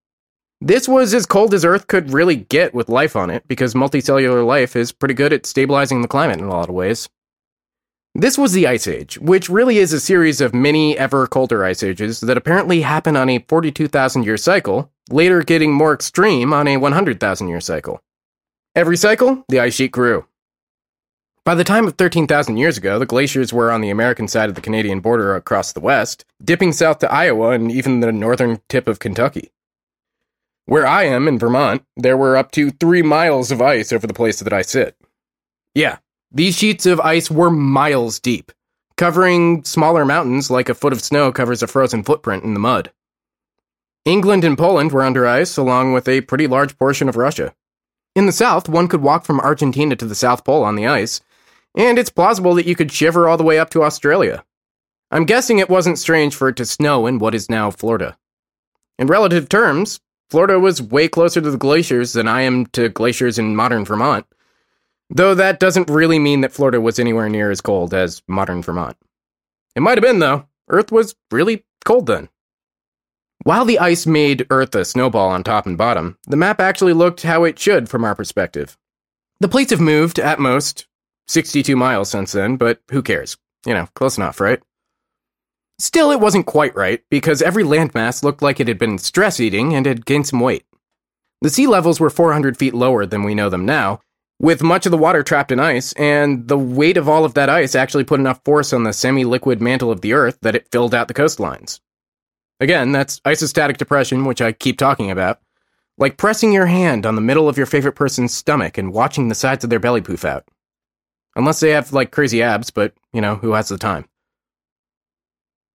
This 0.60 0.88
was 0.88 1.14
as 1.14 1.28
cold 1.28 1.54
as 1.54 1.64
Earth 1.64 1.86
could 1.86 2.12
really 2.12 2.36
get 2.36 2.74
with 2.74 2.90
life 2.90 3.16
on 3.16 3.30
it, 3.30 3.48
because 3.48 3.76
multicellular 3.76 4.44
life 4.44 4.76
is 4.76 4.92
pretty 4.92 5.14
good 5.14 5.34
at 5.34 5.46
stabilizing 5.46 6.02
the 6.02 6.08
climate 6.08 6.40
in 6.40 6.46
a 6.46 6.50
lot 6.50 6.68
of 6.68 6.74
ways. 6.74 7.08
This 8.16 8.40
was 8.40 8.54
the 8.54 8.66
Ice 8.66 8.88
Age, 8.88 9.20
which 9.20 9.50
really 9.50 9.78
is 9.78 9.94
a 9.94 10.00
series 10.00 10.42
of 10.42 10.56
many 10.56 10.98
ever 10.98 11.28
colder 11.28 11.64
ice 11.64 11.84
ages 11.84 12.22
that 12.22 12.38
apparently 12.38 12.82
happen 12.82 13.16
on 13.16 13.30
a 13.30 13.46
42,000 13.48 14.24
year 14.24 14.38
cycle, 14.38 14.92
later 15.12 15.44
getting 15.44 15.72
more 15.72 15.94
extreme 15.94 16.54
on 16.54 16.68
a 16.68 16.78
100,000 16.78 17.48
year 17.48 17.62
cycle. 17.62 18.02
Every 18.78 18.96
cycle, 18.96 19.44
the 19.50 19.60
ice 19.60 19.74
sheet 19.74 19.92
grew. 19.92 20.28
By 21.44 21.56
the 21.56 21.64
time 21.64 21.88
of 21.88 21.96
13,000 21.96 22.58
years 22.58 22.78
ago, 22.78 23.00
the 23.00 23.08
glaciers 23.08 23.52
were 23.52 23.72
on 23.72 23.82
the 23.82 23.90
American 23.90 24.28
side 24.28 24.50
of 24.50 24.56
the 24.56 24.62
Canadian 24.62 25.00
border 25.00 25.36
across 25.36 25.74
the 25.74 25.80
west, 25.80 26.26
dipping 26.44 26.72
south 26.74 27.00
to 27.00 27.12
Iowa 27.12 27.54
and 27.54 27.72
even 27.72 28.02
the 28.02 28.12
northern 28.12 28.62
tip 28.70 28.88
of 28.88 29.00
Kentucky. 29.00 29.52
Where 30.66 30.86
I 30.86 31.06
am 31.06 31.28
in 31.28 31.40
Vermont, 31.40 31.86
there 31.96 32.16
were 32.16 32.38
up 32.38 32.52
to 32.52 32.70
three 32.70 33.02
miles 33.02 33.50
of 33.50 33.64
ice 33.64 33.92
over 33.92 34.06
the 34.06 34.14
place 34.14 34.42
that 34.42 34.54
I 34.54 34.62
sit. 34.62 34.96
Yeah, 35.74 35.98
these 36.32 36.56
sheets 36.56 36.86
of 36.86 37.00
ice 37.00 37.32
were 37.32 37.50
miles 37.50 38.20
deep, 38.20 38.52
covering 38.96 39.64
smaller 39.64 40.06
mountains 40.06 40.52
like 40.52 40.70
a 40.70 40.76
foot 40.76 40.94
of 40.94 41.02
snow 41.02 41.32
covers 41.32 41.64
a 41.64 41.68
frozen 41.68 42.04
footprint 42.04 42.44
in 42.44 42.54
the 42.54 42.60
mud. 42.60 42.92
England 44.06 44.44
and 44.44 44.56
Poland 44.56 44.92
were 44.92 45.02
under 45.02 45.26
ice, 45.26 45.58
along 45.58 45.94
with 45.94 46.08
a 46.08 46.22
pretty 46.22 46.46
large 46.46 46.78
portion 46.78 47.10
of 47.10 47.18
Russia. 47.18 47.56
In 48.18 48.26
the 48.26 48.32
south, 48.32 48.68
one 48.68 48.88
could 48.88 49.04
walk 49.04 49.26
from 49.26 49.40
Argentina 49.40 49.96
to 49.96 50.06
the 50.06 50.16
South 50.16 50.44
Pole 50.44 50.64
on 50.64 50.76
the 50.76 50.88
ice, 50.88 51.22
and 51.76 52.00
it's 52.00 52.10
plausible 52.10 52.56
that 52.56 52.66
you 52.66 52.76
could 52.76 52.92
shiver 52.92 53.30
all 53.30 53.38
the 53.38 53.44
way 53.44 53.60
up 53.60 53.70
to 53.70 53.84
Australia. 53.84 54.44
I'm 55.12 55.24
guessing 55.24 55.60
it 55.60 55.70
wasn't 55.70 56.00
strange 56.00 56.34
for 56.34 56.50
it 56.50 56.56
to 56.56 56.66
snow 56.66 57.06
in 57.06 57.20
what 57.20 57.36
is 57.36 57.48
now 57.48 57.70
Florida. 57.70 58.18
In 58.98 59.06
relative 59.06 59.48
terms, 59.48 60.00
Florida 60.32 60.58
was 60.58 60.82
way 60.82 61.08
closer 61.08 61.42
to 61.42 61.52
the 61.52 61.60
glaciers 61.60 62.14
than 62.14 62.28
I 62.28 62.42
am 62.42 62.66
to 62.74 62.90
glaciers 62.90 63.38
in 63.38 63.56
modern 63.56 63.86
Vermont. 63.86 64.26
Though 65.12 65.36
that 65.36 65.60
doesn't 65.60 65.88
really 65.88 66.18
mean 66.18 66.42
that 66.42 66.52
Florida 66.52 66.82
was 66.82 66.98
anywhere 66.98 67.30
near 67.30 67.52
as 67.52 67.62
cold 67.62 67.94
as 67.94 68.24
modern 68.28 68.64
Vermont. 68.64 68.98
It 69.76 69.82
might 69.82 70.00
have 70.00 70.04
been, 70.04 70.18
though. 70.18 70.48
Earth 70.70 70.92
was 70.92 71.16
really 71.30 71.66
cold 71.86 72.08
then. 72.08 72.30
While 73.44 73.66
the 73.66 73.80
ice 73.80 74.06
made 74.06 74.48
Earth 74.50 74.76
a 74.76 74.84
snowball 74.84 75.30
on 75.30 75.44
top 75.44 75.66
and 75.66 75.78
bottom, 75.78 76.18
the 76.28 76.36
map 76.36 76.60
actually 76.60 76.94
looked 76.94 77.22
how 77.24 77.44
it 77.44 77.58
should 77.58 77.88
from 77.88 78.04
our 78.04 78.16
perspective. 78.16 78.78
The 79.40 79.48
plates 79.48 79.72
have 79.72 79.80
moved, 79.80 80.20
at 80.20 80.40
most, 80.40 80.88
62 81.28 81.76
miles 81.76 82.10
since 82.10 82.32
then, 82.32 82.58
but 82.58 82.82
who 82.92 83.02
cares? 83.02 83.38
You 83.66 83.74
know, 83.74 83.88
close 83.96 84.18
enough, 84.18 84.42
right? 84.42 84.62
Still, 85.80 86.10
it 86.12 86.20
wasn't 86.20 86.48
quite 86.48 86.76
right, 86.76 87.04
because 87.12 87.42
every 87.42 87.64
landmass 87.64 88.24
looked 88.24 88.42
like 88.42 88.60
it 88.60 88.68
had 88.68 88.80
been 88.80 88.98
stress 88.98 89.40
eating 89.40 89.76
and 89.76 89.86
had 89.86 90.06
gained 90.06 90.28
some 90.28 90.40
weight. 90.40 90.66
The 91.42 91.52
sea 91.52 91.68
levels 91.68 92.00
were 92.00 92.10
400 92.10 92.58
feet 92.58 92.74
lower 92.74 93.06
than 93.06 93.24
we 93.24 93.36
know 93.36 93.50
them 93.50 93.66
now, 93.66 94.02
with 94.40 94.64
much 94.64 94.86
of 94.86 94.92
the 94.92 94.98
water 94.98 95.22
trapped 95.22 95.52
in 95.52 95.60
ice, 95.60 95.94
and 95.94 96.48
the 96.48 96.58
weight 96.58 96.98
of 96.98 97.08
all 97.08 97.26
of 97.26 97.36
that 97.36 97.50
ice 97.50 97.76
actually 97.76 98.04
put 98.04 98.20
enough 98.20 98.42
force 98.44 98.74
on 98.74 98.84
the 98.84 98.94
semi 98.94 99.24
liquid 99.24 99.62
mantle 99.62 99.92
of 99.92 100.02
the 100.02 100.14
Earth 100.14 100.40
that 100.42 100.56
it 100.56 100.68
filled 100.72 100.96
out 100.96 101.08
the 101.08 101.14
coastlines. 101.14 101.80
Again, 102.60 102.92
that's 102.92 103.20
isostatic 103.22 103.78
depression, 103.78 104.26
which 104.26 104.42
I 104.42 104.52
keep 104.52 104.78
talking 104.78 105.12
about. 105.12 105.40
Like 105.98 106.18
pressing 106.18 106.54
your 106.54 106.66
hand 106.68 107.06
on 107.06 107.16
the 107.16 107.22
middle 107.22 107.50
of 107.50 107.58
your 107.58 107.66
favorite 107.66 107.96
person's 107.96 108.34
stomach 108.34 108.78
and 108.78 108.94
watching 108.94 109.28
the 109.28 109.36
sides 109.36 109.64
of 109.64 109.70
their 109.70 109.80
belly 109.80 110.02
poof 110.02 110.26
out. 110.26 110.48
Unless 111.36 111.60
they 111.60 111.70
have, 111.70 111.94
like, 111.94 112.12
crazy 112.12 112.42
abs, 112.42 112.72
but, 112.72 112.94
you 113.14 113.22
know, 113.22 113.36
who 113.36 113.54
has 113.54 113.70
the 113.70 113.78
time? 113.78 114.06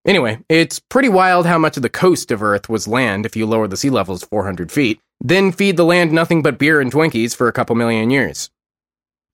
Anyway, 0.05 0.41
it's 0.49 0.81
pretty 0.81 1.09
wild 1.09 1.47
how 1.47 1.59
much 1.59 1.77
of 1.77 1.85
the 1.85 1.89
coast 1.89 2.33
of 2.33 2.43
Earth 2.43 2.69
was 2.69 2.89
land 2.89 3.25
if 3.25 3.37
you 3.37 3.47
lower 3.47 3.69
the 3.69 3.77
sea 3.77 3.91
levels 3.91 4.25
400 4.25 4.73
feet, 4.73 5.01
then 5.21 5.53
feed 5.53 5.77
the 5.77 5.85
land 5.85 6.11
nothing 6.11 6.43
but 6.43 6.59
beer 6.59 6.81
and 6.81 6.91
Twinkies 6.91 7.37
for 7.37 7.47
a 7.47 7.53
couple 7.53 7.77
million 7.77 8.11
years. 8.11 8.51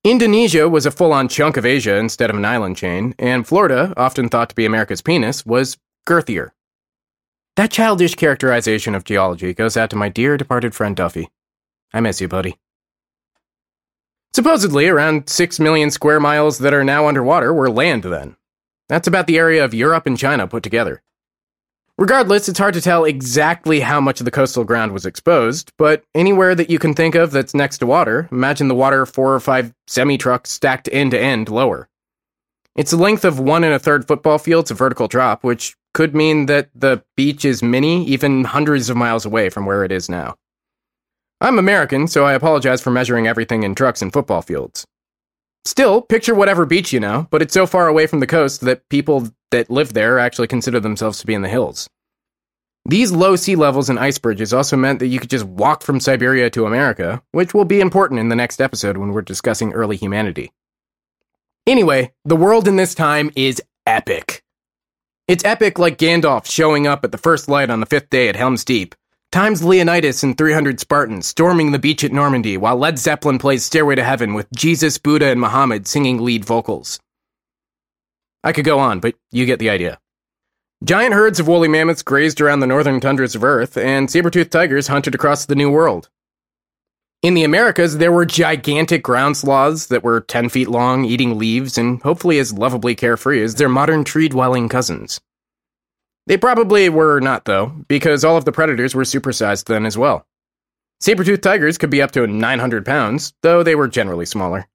Indonesia 0.03 0.69
was 0.69 0.85
a 0.85 0.91
full 0.91 1.11
on 1.11 1.27
chunk 1.27 1.57
of 1.57 1.65
Asia 1.65 1.95
instead 1.95 2.29
of 2.29 2.35
an 2.35 2.45
island 2.45 2.77
chain, 2.77 3.15
and 3.17 3.47
Florida, 3.47 3.91
often 3.97 4.29
thought 4.29 4.49
to 4.49 4.55
be 4.55 4.65
America's 4.65 5.01
penis, 5.01 5.43
was 5.43 5.77
girthier. 6.07 6.51
That 7.59 7.71
childish 7.71 8.15
characterization 8.15 8.95
of 8.95 9.03
geology 9.03 9.53
goes 9.53 9.75
out 9.75 9.89
to 9.89 9.97
my 9.97 10.07
dear 10.07 10.37
departed 10.37 10.73
friend 10.73 10.95
Duffy. 10.95 11.27
I 11.93 11.99
miss 11.99 12.21
you, 12.21 12.29
buddy. 12.29 12.57
Supposedly, 14.31 14.87
around 14.87 15.27
6 15.27 15.59
million 15.59 15.91
square 15.91 16.21
miles 16.21 16.59
that 16.59 16.73
are 16.73 16.85
now 16.85 17.09
underwater 17.09 17.53
were 17.53 17.69
land 17.69 18.03
then. 18.03 18.37
That's 18.87 19.09
about 19.09 19.27
the 19.27 19.37
area 19.37 19.65
of 19.65 19.73
Europe 19.73 20.07
and 20.07 20.17
China 20.17 20.47
put 20.47 20.63
together. 20.63 21.03
Regardless, 21.97 22.47
it's 22.47 22.59
hard 22.59 22.75
to 22.75 22.81
tell 22.81 23.03
exactly 23.03 23.81
how 23.81 23.99
much 23.99 24.21
of 24.21 24.25
the 24.25 24.31
coastal 24.31 24.63
ground 24.63 24.93
was 24.93 25.05
exposed, 25.05 25.73
but 25.77 26.05
anywhere 26.15 26.55
that 26.55 26.69
you 26.69 26.79
can 26.79 26.93
think 26.93 27.13
of 27.13 27.31
that's 27.31 27.53
next 27.53 27.79
to 27.79 27.85
water, 27.85 28.29
imagine 28.31 28.69
the 28.69 28.73
water 28.73 29.05
four 29.05 29.33
or 29.33 29.39
five 29.41 29.73
semi 29.85 30.17
trucks 30.17 30.49
stacked 30.49 30.87
end 30.93 31.11
to 31.11 31.19
end 31.19 31.49
lower. 31.49 31.89
It's 32.77 32.91
the 32.91 32.95
length 32.95 33.25
of 33.25 33.37
one 33.37 33.65
and 33.65 33.73
a 33.73 33.79
third 33.79 34.07
football 34.07 34.37
fields 34.37 34.71
of 34.71 34.77
vertical 34.77 35.09
drop, 35.09 35.43
which 35.43 35.75
could 35.93 36.15
mean 36.15 36.45
that 36.47 36.69
the 36.75 37.03
beach 37.15 37.45
is 37.45 37.63
many, 37.63 38.05
even 38.05 38.43
hundreds 38.43 38.89
of 38.89 38.97
miles 38.97 39.25
away 39.25 39.49
from 39.49 39.65
where 39.65 39.83
it 39.83 39.91
is 39.91 40.09
now. 40.09 40.35
I'm 41.41 41.57
American, 41.57 42.07
so 42.07 42.25
I 42.25 42.33
apologize 42.33 42.81
for 42.81 42.91
measuring 42.91 43.27
everything 43.27 43.63
in 43.63 43.73
trucks 43.75 44.01
and 44.01 44.11
football 44.11 44.41
fields. 44.41 44.85
Still, 45.65 46.01
picture 46.01 46.35
whatever 46.35 46.65
beach 46.65 46.91
you 46.91 46.99
know, 46.99 47.27
but 47.31 47.41
it's 47.41 47.53
so 47.53 47.65
far 47.65 47.87
away 47.87 48.07
from 48.07 48.19
the 48.19 48.27
coast 48.27 48.61
that 48.61 48.87
people 48.89 49.29
that 49.51 49.69
live 49.69 49.93
there 49.93 50.19
actually 50.19 50.47
consider 50.47 50.79
themselves 50.79 51.19
to 51.19 51.27
be 51.27 51.33
in 51.33 51.41
the 51.41 51.49
hills. 51.49 51.89
These 52.85 53.11
low 53.11 53.35
sea 53.35 53.55
levels 53.55 53.89
and 53.89 53.99
ice 53.99 54.17
bridges 54.17 54.53
also 54.53 54.75
meant 54.75 54.99
that 54.99 55.07
you 55.07 55.19
could 55.19 55.29
just 55.29 55.45
walk 55.45 55.83
from 55.83 55.99
Siberia 55.99 56.49
to 56.51 56.65
America, 56.65 57.21
which 57.33 57.53
will 57.53 57.65
be 57.65 57.81
important 57.81 58.19
in 58.19 58.29
the 58.29 58.35
next 58.35 58.61
episode 58.61 58.97
when 58.97 59.11
we're 59.11 59.21
discussing 59.21 59.73
early 59.73 59.97
humanity. 59.97 60.51
Anyway, 61.67 62.13
the 62.25 62.35
world 62.35 62.67
in 62.67 62.77
this 62.77 62.95
time 62.95 63.31
is 63.35 63.61
epic. 63.85 64.43
It's 65.29 65.45
epic 65.45 65.77
like 65.77 65.99
Gandalf 65.99 66.47
showing 66.47 66.87
up 66.87 67.03
at 67.03 67.11
the 67.11 67.17
first 67.19 67.47
light 67.47 67.69
on 67.69 67.81
the 67.81 67.85
fifth 67.85 68.09
day 68.09 68.29
at 68.29 68.35
Helm's 68.35 68.65
Deep, 68.65 68.95
times 69.31 69.63
Leonidas 69.63 70.23
and 70.23 70.35
300 70.35 70.79
Spartans 70.79 71.27
storming 71.27 71.71
the 71.71 71.77
beach 71.77 72.03
at 72.03 72.11
Normandy 72.11 72.57
while 72.57 72.75
Led 72.75 72.97
Zeppelin 72.97 73.37
plays 73.37 73.63
Stairway 73.63 73.93
to 73.93 74.03
Heaven 74.03 74.33
with 74.33 74.51
Jesus, 74.55 74.97
Buddha, 74.97 75.27
and 75.27 75.39
Muhammad 75.39 75.85
singing 75.85 76.17
lead 76.17 76.45
vocals. 76.45 76.99
I 78.43 78.53
could 78.53 78.65
go 78.65 78.79
on, 78.79 79.01
but 79.01 79.13
you 79.31 79.45
get 79.45 79.59
the 79.59 79.69
idea. 79.69 79.99
Giant 80.83 81.13
herds 81.13 81.39
of 81.39 81.47
woolly 81.47 81.67
mammoths 81.67 82.01
grazed 82.01 82.41
around 82.41 82.61
the 82.61 82.65
northern 82.65 82.99
tundras 82.99 83.35
of 83.35 83.43
Earth, 83.43 83.77
and 83.77 84.09
saber-toothed 84.09 84.51
tigers 84.51 84.87
hunted 84.87 85.13
across 85.13 85.45
the 85.45 85.53
New 85.53 85.69
World. 85.69 86.09
In 87.21 87.33
the 87.33 87.43
Americas, 87.43 87.97
there 87.97 88.13
were 88.13 88.25
gigantic 88.25 89.03
ground 89.03 89.35
sloths 89.35 89.87
that 89.87 90.05
were 90.05 90.21
10 90.21 90.47
feet 90.47 90.69
long, 90.69 91.03
eating 91.03 91.37
leaves, 91.37 91.77
and 91.77 92.01
hopefully 92.01 92.39
as 92.39 92.53
lovably 92.53 92.95
carefree 92.95 93.43
as 93.43 93.55
their 93.55 93.67
modern 93.67 94.05
tree 94.05 94.29
dwelling 94.29 94.69
cousins. 94.69 95.19
They 96.27 96.37
probably 96.37 96.87
were 96.87 97.19
not, 97.19 97.43
though, 97.43 97.73
because 97.89 98.23
all 98.23 98.37
of 98.37 98.45
the 98.45 98.53
predators 98.53 98.95
were 98.95 99.03
supersized 99.03 99.65
then 99.65 99.85
as 99.85 99.97
well. 99.97 100.25
Saber-toothed 101.01 101.43
tigers 101.43 101.77
could 101.77 101.89
be 101.89 102.01
up 102.01 102.11
to 102.11 102.25
900 102.25 102.85
pounds, 102.85 103.33
though 103.41 103.63
they 103.63 103.75
were 103.75 103.89
generally 103.89 104.25
smaller. 104.25 104.69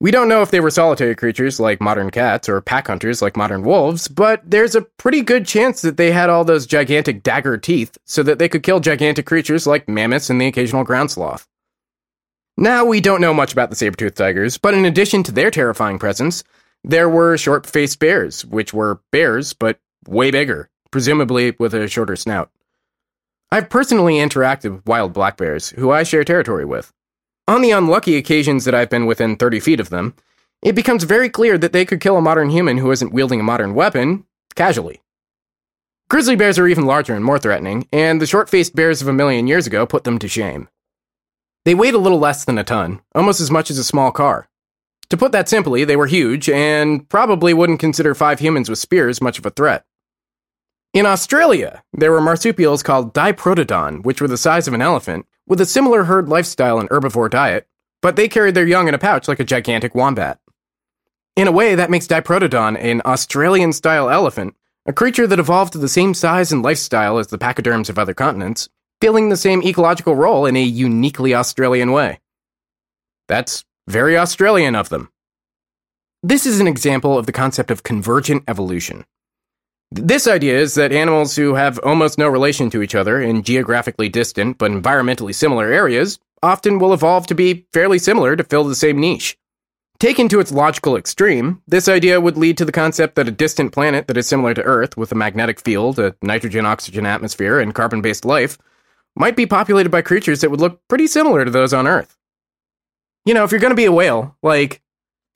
We 0.00 0.10
don't 0.10 0.28
know 0.28 0.42
if 0.42 0.50
they 0.50 0.60
were 0.60 0.70
solitary 0.70 1.14
creatures 1.14 1.58
like 1.58 1.80
modern 1.80 2.10
cats 2.10 2.46
or 2.46 2.60
pack 2.60 2.88
hunters 2.88 3.22
like 3.22 3.38
modern 3.38 3.62
wolves, 3.62 4.06
but 4.06 4.42
there's 4.44 4.74
a 4.74 4.82
pretty 4.82 5.22
good 5.22 5.46
chance 5.46 5.80
that 5.80 5.96
they 5.96 6.12
had 6.12 6.28
all 6.28 6.44
those 6.44 6.66
gigantic 6.66 7.22
dagger 7.22 7.56
teeth 7.56 7.96
so 8.04 8.22
that 8.22 8.38
they 8.38 8.50
could 8.50 8.62
kill 8.62 8.80
gigantic 8.80 9.24
creatures 9.24 9.66
like 9.66 9.88
mammoths 9.88 10.28
and 10.28 10.38
the 10.38 10.46
occasional 10.46 10.84
ground 10.84 11.10
sloth. 11.10 11.48
Now 12.56 12.84
we 12.84 13.00
don't 13.00 13.20
know 13.20 13.34
much 13.34 13.52
about 13.52 13.70
the 13.70 13.76
saber-toothed 13.76 14.16
tigers, 14.16 14.58
but 14.58 14.74
in 14.74 14.84
addition 14.84 15.24
to 15.24 15.32
their 15.32 15.50
terrifying 15.50 15.98
presence, 15.98 16.44
there 16.84 17.08
were 17.08 17.36
short-faced 17.36 17.98
bears, 17.98 18.44
which 18.44 18.72
were 18.72 19.00
bears 19.10 19.52
but 19.52 19.80
way 20.06 20.30
bigger, 20.30 20.70
presumably 20.92 21.56
with 21.58 21.74
a 21.74 21.88
shorter 21.88 22.14
snout. 22.14 22.50
I've 23.50 23.70
personally 23.70 24.14
interacted 24.14 24.72
with 24.72 24.86
wild 24.86 25.12
black 25.12 25.36
bears, 25.36 25.70
who 25.70 25.90
I 25.90 26.04
share 26.04 26.22
territory 26.22 26.64
with. 26.64 26.92
On 27.48 27.60
the 27.60 27.72
unlucky 27.72 28.16
occasions 28.16 28.64
that 28.64 28.74
I've 28.74 28.90
been 28.90 29.06
within 29.06 29.36
30 29.36 29.60
feet 29.60 29.80
of 29.80 29.90
them, 29.90 30.14
it 30.62 30.74
becomes 30.74 31.04
very 31.04 31.28
clear 31.28 31.58
that 31.58 31.72
they 31.72 31.84
could 31.84 32.00
kill 32.00 32.16
a 32.16 32.22
modern 32.22 32.50
human 32.50 32.78
who 32.78 32.90
isn't 32.90 33.12
wielding 33.12 33.40
a 33.40 33.44
modern 33.44 33.74
weapon 33.74 34.26
casually. 34.54 35.02
Grizzly 36.08 36.36
bears 36.36 36.58
are 36.58 36.68
even 36.68 36.86
larger 36.86 37.14
and 37.14 37.24
more 37.24 37.38
threatening, 37.38 37.88
and 37.92 38.20
the 38.20 38.26
short 38.26 38.48
faced 38.48 38.76
bears 38.76 39.02
of 39.02 39.08
a 39.08 39.12
million 39.12 39.46
years 39.46 39.66
ago 39.66 39.84
put 39.86 40.04
them 40.04 40.18
to 40.20 40.28
shame. 40.28 40.68
They 41.64 41.74
weighed 41.74 41.94
a 41.94 41.98
little 41.98 42.18
less 42.18 42.44
than 42.44 42.58
a 42.58 42.64
ton, 42.64 43.00
almost 43.14 43.40
as 43.40 43.50
much 43.50 43.70
as 43.70 43.78
a 43.78 43.84
small 43.84 44.12
car. 44.12 44.48
To 45.08 45.16
put 45.16 45.32
that 45.32 45.48
simply, 45.48 45.84
they 45.84 45.96
were 45.96 46.06
huge, 46.06 46.48
and 46.48 47.08
probably 47.08 47.54
wouldn't 47.54 47.80
consider 47.80 48.14
five 48.14 48.40
humans 48.40 48.68
with 48.68 48.78
spears 48.78 49.20
much 49.20 49.38
of 49.38 49.46
a 49.46 49.50
threat. 49.50 49.84
In 50.92 51.06
Australia, 51.06 51.82
there 51.92 52.12
were 52.12 52.20
marsupials 52.20 52.82
called 52.82 53.14
Diprotodon, 53.14 54.04
which 54.04 54.20
were 54.20 54.28
the 54.28 54.36
size 54.36 54.68
of 54.68 54.74
an 54.74 54.82
elephant, 54.82 55.26
with 55.46 55.60
a 55.60 55.66
similar 55.66 56.04
herd 56.04 56.28
lifestyle 56.28 56.78
and 56.78 56.88
herbivore 56.90 57.30
diet, 57.30 57.66
but 58.00 58.16
they 58.16 58.28
carried 58.28 58.54
their 58.54 58.66
young 58.66 58.86
in 58.86 58.94
a 58.94 58.98
pouch 58.98 59.26
like 59.26 59.40
a 59.40 59.44
gigantic 59.44 59.94
wombat. 59.94 60.38
In 61.36 61.48
a 61.48 61.52
way, 61.52 61.74
that 61.74 61.90
makes 61.90 62.06
Diprotodon 62.06 62.76
an 62.78 63.02
Australian 63.04 63.72
style 63.72 64.08
elephant, 64.08 64.54
a 64.86 64.92
creature 64.92 65.26
that 65.26 65.38
evolved 65.38 65.72
to 65.72 65.78
the 65.78 65.88
same 65.88 66.14
size 66.14 66.52
and 66.52 66.62
lifestyle 66.62 67.18
as 67.18 67.28
the 67.28 67.38
pachyderms 67.38 67.88
of 67.88 67.98
other 67.98 68.14
continents, 68.14 68.68
filling 69.00 69.28
the 69.28 69.36
same 69.36 69.62
ecological 69.62 70.14
role 70.14 70.46
in 70.46 70.56
a 70.56 70.62
uniquely 70.62 71.34
Australian 71.34 71.92
way. 71.92 72.20
That's 73.28 73.64
very 73.86 74.16
Australian 74.16 74.74
of 74.74 74.88
them. 74.88 75.10
This 76.22 76.46
is 76.46 76.60
an 76.60 76.66
example 76.66 77.18
of 77.18 77.26
the 77.26 77.32
concept 77.32 77.70
of 77.70 77.82
convergent 77.82 78.44
evolution. 78.48 79.04
This 79.90 80.26
idea 80.26 80.58
is 80.58 80.74
that 80.74 80.92
animals 80.92 81.36
who 81.36 81.54
have 81.54 81.78
almost 81.80 82.18
no 82.18 82.28
relation 82.28 82.70
to 82.70 82.82
each 82.82 82.94
other 82.94 83.20
in 83.20 83.42
geographically 83.42 84.08
distant 84.08 84.58
but 84.58 84.70
environmentally 84.70 85.34
similar 85.34 85.70
areas 85.70 86.18
often 86.42 86.78
will 86.78 86.92
evolve 86.92 87.26
to 87.28 87.34
be 87.34 87.66
fairly 87.72 87.98
similar 87.98 88.36
to 88.36 88.44
fill 88.44 88.64
the 88.64 88.74
same 88.74 88.98
niche. 88.98 89.36
Taken 89.98 90.28
to 90.28 90.40
its 90.40 90.50
logical 90.50 90.96
extreme, 90.96 91.62
this 91.68 91.88
idea 91.88 92.20
would 92.20 92.36
lead 92.36 92.58
to 92.58 92.64
the 92.64 92.72
concept 92.72 93.14
that 93.14 93.28
a 93.28 93.30
distant 93.30 93.72
planet 93.72 94.08
that 94.08 94.16
is 94.16 94.26
similar 94.26 94.52
to 94.54 94.62
Earth 94.62 94.96
with 94.96 95.12
a 95.12 95.14
magnetic 95.14 95.60
field, 95.60 95.98
a 95.98 96.16
nitrogen 96.20 96.66
oxygen 96.66 97.06
atmosphere, 97.06 97.60
and 97.60 97.74
carbon 97.74 98.02
based 98.02 98.24
life 98.24 98.58
might 99.16 99.36
be 99.36 99.46
populated 99.46 99.90
by 99.90 100.02
creatures 100.02 100.40
that 100.40 100.50
would 100.50 100.60
look 100.60 100.80
pretty 100.88 101.06
similar 101.06 101.44
to 101.44 101.50
those 101.50 101.72
on 101.72 101.86
Earth. 101.86 102.16
You 103.24 103.34
know, 103.34 103.44
if 103.44 103.50
you're 103.50 103.60
going 103.60 103.70
to 103.70 103.76
be 103.76 103.84
a 103.84 103.92
whale, 103.92 104.36
like, 104.42 104.82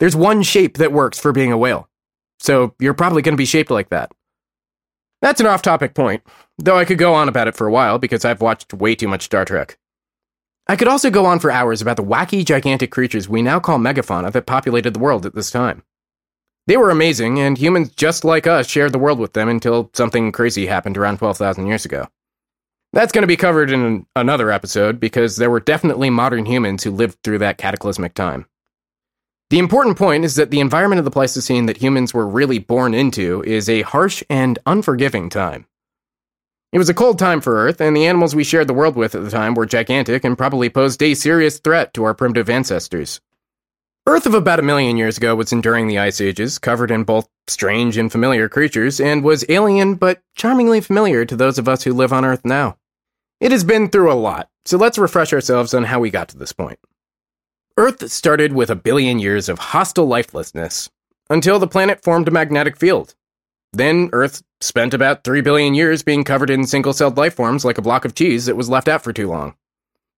there's 0.00 0.16
one 0.16 0.42
shape 0.42 0.78
that 0.78 0.92
works 0.92 1.18
for 1.18 1.32
being 1.32 1.52
a 1.52 1.58
whale. 1.58 1.88
So 2.38 2.74
you're 2.78 2.94
probably 2.94 3.22
going 3.22 3.34
to 3.34 3.38
be 3.38 3.44
shaped 3.44 3.70
like 3.70 3.88
that. 3.88 4.12
That's 5.20 5.40
an 5.40 5.46
off 5.46 5.62
topic 5.62 5.94
point, 5.94 6.22
though 6.58 6.78
I 6.78 6.84
could 6.84 6.98
go 6.98 7.14
on 7.14 7.28
about 7.28 7.48
it 7.48 7.56
for 7.56 7.66
a 7.66 7.72
while 7.72 7.98
because 7.98 8.24
I've 8.24 8.40
watched 8.40 8.72
way 8.74 8.94
too 8.94 9.08
much 9.08 9.24
Star 9.24 9.44
Trek. 9.44 9.78
I 10.68 10.76
could 10.76 10.86
also 10.86 11.10
go 11.10 11.24
on 11.24 11.40
for 11.40 11.50
hours 11.50 11.80
about 11.80 11.96
the 11.96 12.04
wacky, 12.04 12.44
gigantic 12.44 12.90
creatures 12.90 13.28
we 13.28 13.42
now 13.42 13.58
call 13.58 13.78
megafauna 13.78 14.30
that 14.32 14.46
populated 14.46 14.94
the 14.94 15.00
world 15.00 15.24
at 15.24 15.34
this 15.34 15.50
time. 15.50 15.82
They 16.66 16.76
were 16.76 16.90
amazing, 16.90 17.40
and 17.40 17.56
humans 17.56 17.88
just 17.88 18.24
like 18.24 18.46
us 18.46 18.68
shared 18.68 18.92
the 18.92 18.98
world 18.98 19.18
with 19.18 19.32
them 19.32 19.48
until 19.48 19.90
something 19.94 20.30
crazy 20.30 20.66
happened 20.66 20.98
around 20.98 21.18
12,000 21.18 21.66
years 21.66 21.86
ago. 21.86 22.06
That's 22.92 23.12
going 23.12 23.22
to 23.22 23.28
be 23.28 23.36
covered 23.36 23.70
in 23.70 24.06
another 24.16 24.50
episode 24.50 24.98
because 24.98 25.36
there 25.36 25.50
were 25.50 25.60
definitely 25.60 26.08
modern 26.08 26.46
humans 26.46 26.82
who 26.82 26.90
lived 26.90 27.18
through 27.22 27.38
that 27.38 27.58
cataclysmic 27.58 28.14
time. 28.14 28.46
The 29.50 29.58
important 29.58 29.98
point 29.98 30.24
is 30.24 30.36
that 30.36 30.50
the 30.50 30.60
environment 30.60 30.98
of 30.98 31.04
the 31.04 31.10
Pleistocene 31.10 31.66
that 31.66 31.78
humans 31.78 32.14
were 32.14 32.26
really 32.26 32.58
born 32.58 32.94
into 32.94 33.42
is 33.44 33.68
a 33.68 33.82
harsh 33.82 34.22
and 34.30 34.58
unforgiving 34.66 35.28
time. 35.28 35.66
It 36.72 36.78
was 36.78 36.88
a 36.88 36.94
cold 36.94 37.18
time 37.18 37.40
for 37.40 37.56
Earth, 37.56 37.80
and 37.80 37.96
the 37.96 38.06
animals 38.06 38.34
we 38.34 38.44
shared 38.44 38.68
the 38.68 38.74
world 38.74 38.96
with 38.96 39.14
at 39.14 39.22
the 39.22 39.30
time 39.30 39.54
were 39.54 39.66
gigantic 39.66 40.24
and 40.24 40.36
probably 40.36 40.68
posed 40.68 41.02
a 41.02 41.14
serious 41.14 41.58
threat 41.58 41.94
to 41.94 42.04
our 42.04 42.14
primitive 42.14 42.50
ancestors. 42.50 43.20
Earth 44.06 44.24
of 44.24 44.32
about 44.32 44.58
a 44.58 44.62
million 44.62 44.96
years 44.96 45.18
ago 45.18 45.34
was 45.34 45.52
enduring 45.52 45.86
the 45.86 45.98
ice 45.98 46.18
ages, 46.18 46.58
covered 46.58 46.90
in 46.90 47.04
both 47.04 47.28
strange 47.46 47.98
and 47.98 48.10
familiar 48.10 48.48
creatures, 48.48 49.00
and 49.00 49.22
was 49.22 49.44
alien 49.50 49.96
but 49.96 50.22
charmingly 50.34 50.80
familiar 50.80 51.26
to 51.26 51.36
those 51.36 51.58
of 51.58 51.68
us 51.68 51.82
who 51.82 51.92
live 51.92 52.14
on 52.14 52.24
Earth 52.24 52.42
now. 52.42 52.77
It 53.40 53.52
has 53.52 53.62
been 53.62 53.88
through 53.88 54.12
a 54.12 54.14
lot, 54.14 54.50
so 54.64 54.76
let's 54.76 54.98
refresh 54.98 55.32
ourselves 55.32 55.72
on 55.72 55.84
how 55.84 56.00
we 56.00 56.10
got 56.10 56.28
to 56.30 56.38
this 56.38 56.52
point. 56.52 56.80
Earth 57.76 58.10
started 58.10 58.52
with 58.52 58.68
a 58.68 58.74
billion 58.74 59.20
years 59.20 59.48
of 59.48 59.60
hostile 59.60 60.06
lifelessness 60.06 60.90
until 61.30 61.60
the 61.60 61.68
planet 61.68 62.02
formed 62.02 62.26
a 62.26 62.32
magnetic 62.32 62.76
field. 62.76 63.14
Then 63.72 64.10
Earth 64.12 64.42
spent 64.60 64.92
about 64.92 65.22
3 65.22 65.40
billion 65.40 65.74
years 65.74 66.02
being 66.02 66.24
covered 66.24 66.50
in 66.50 66.66
single 66.66 66.92
celled 66.92 67.16
life 67.16 67.34
forms 67.34 67.64
like 67.64 67.78
a 67.78 67.82
block 67.82 68.04
of 68.04 68.16
cheese 68.16 68.46
that 68.46 68.56
was 68.56 68.68
left 68.68 68.88
out 68.88 69.04
for 69.04 69.12
too 69.12 69.28
long. 69.28 69.54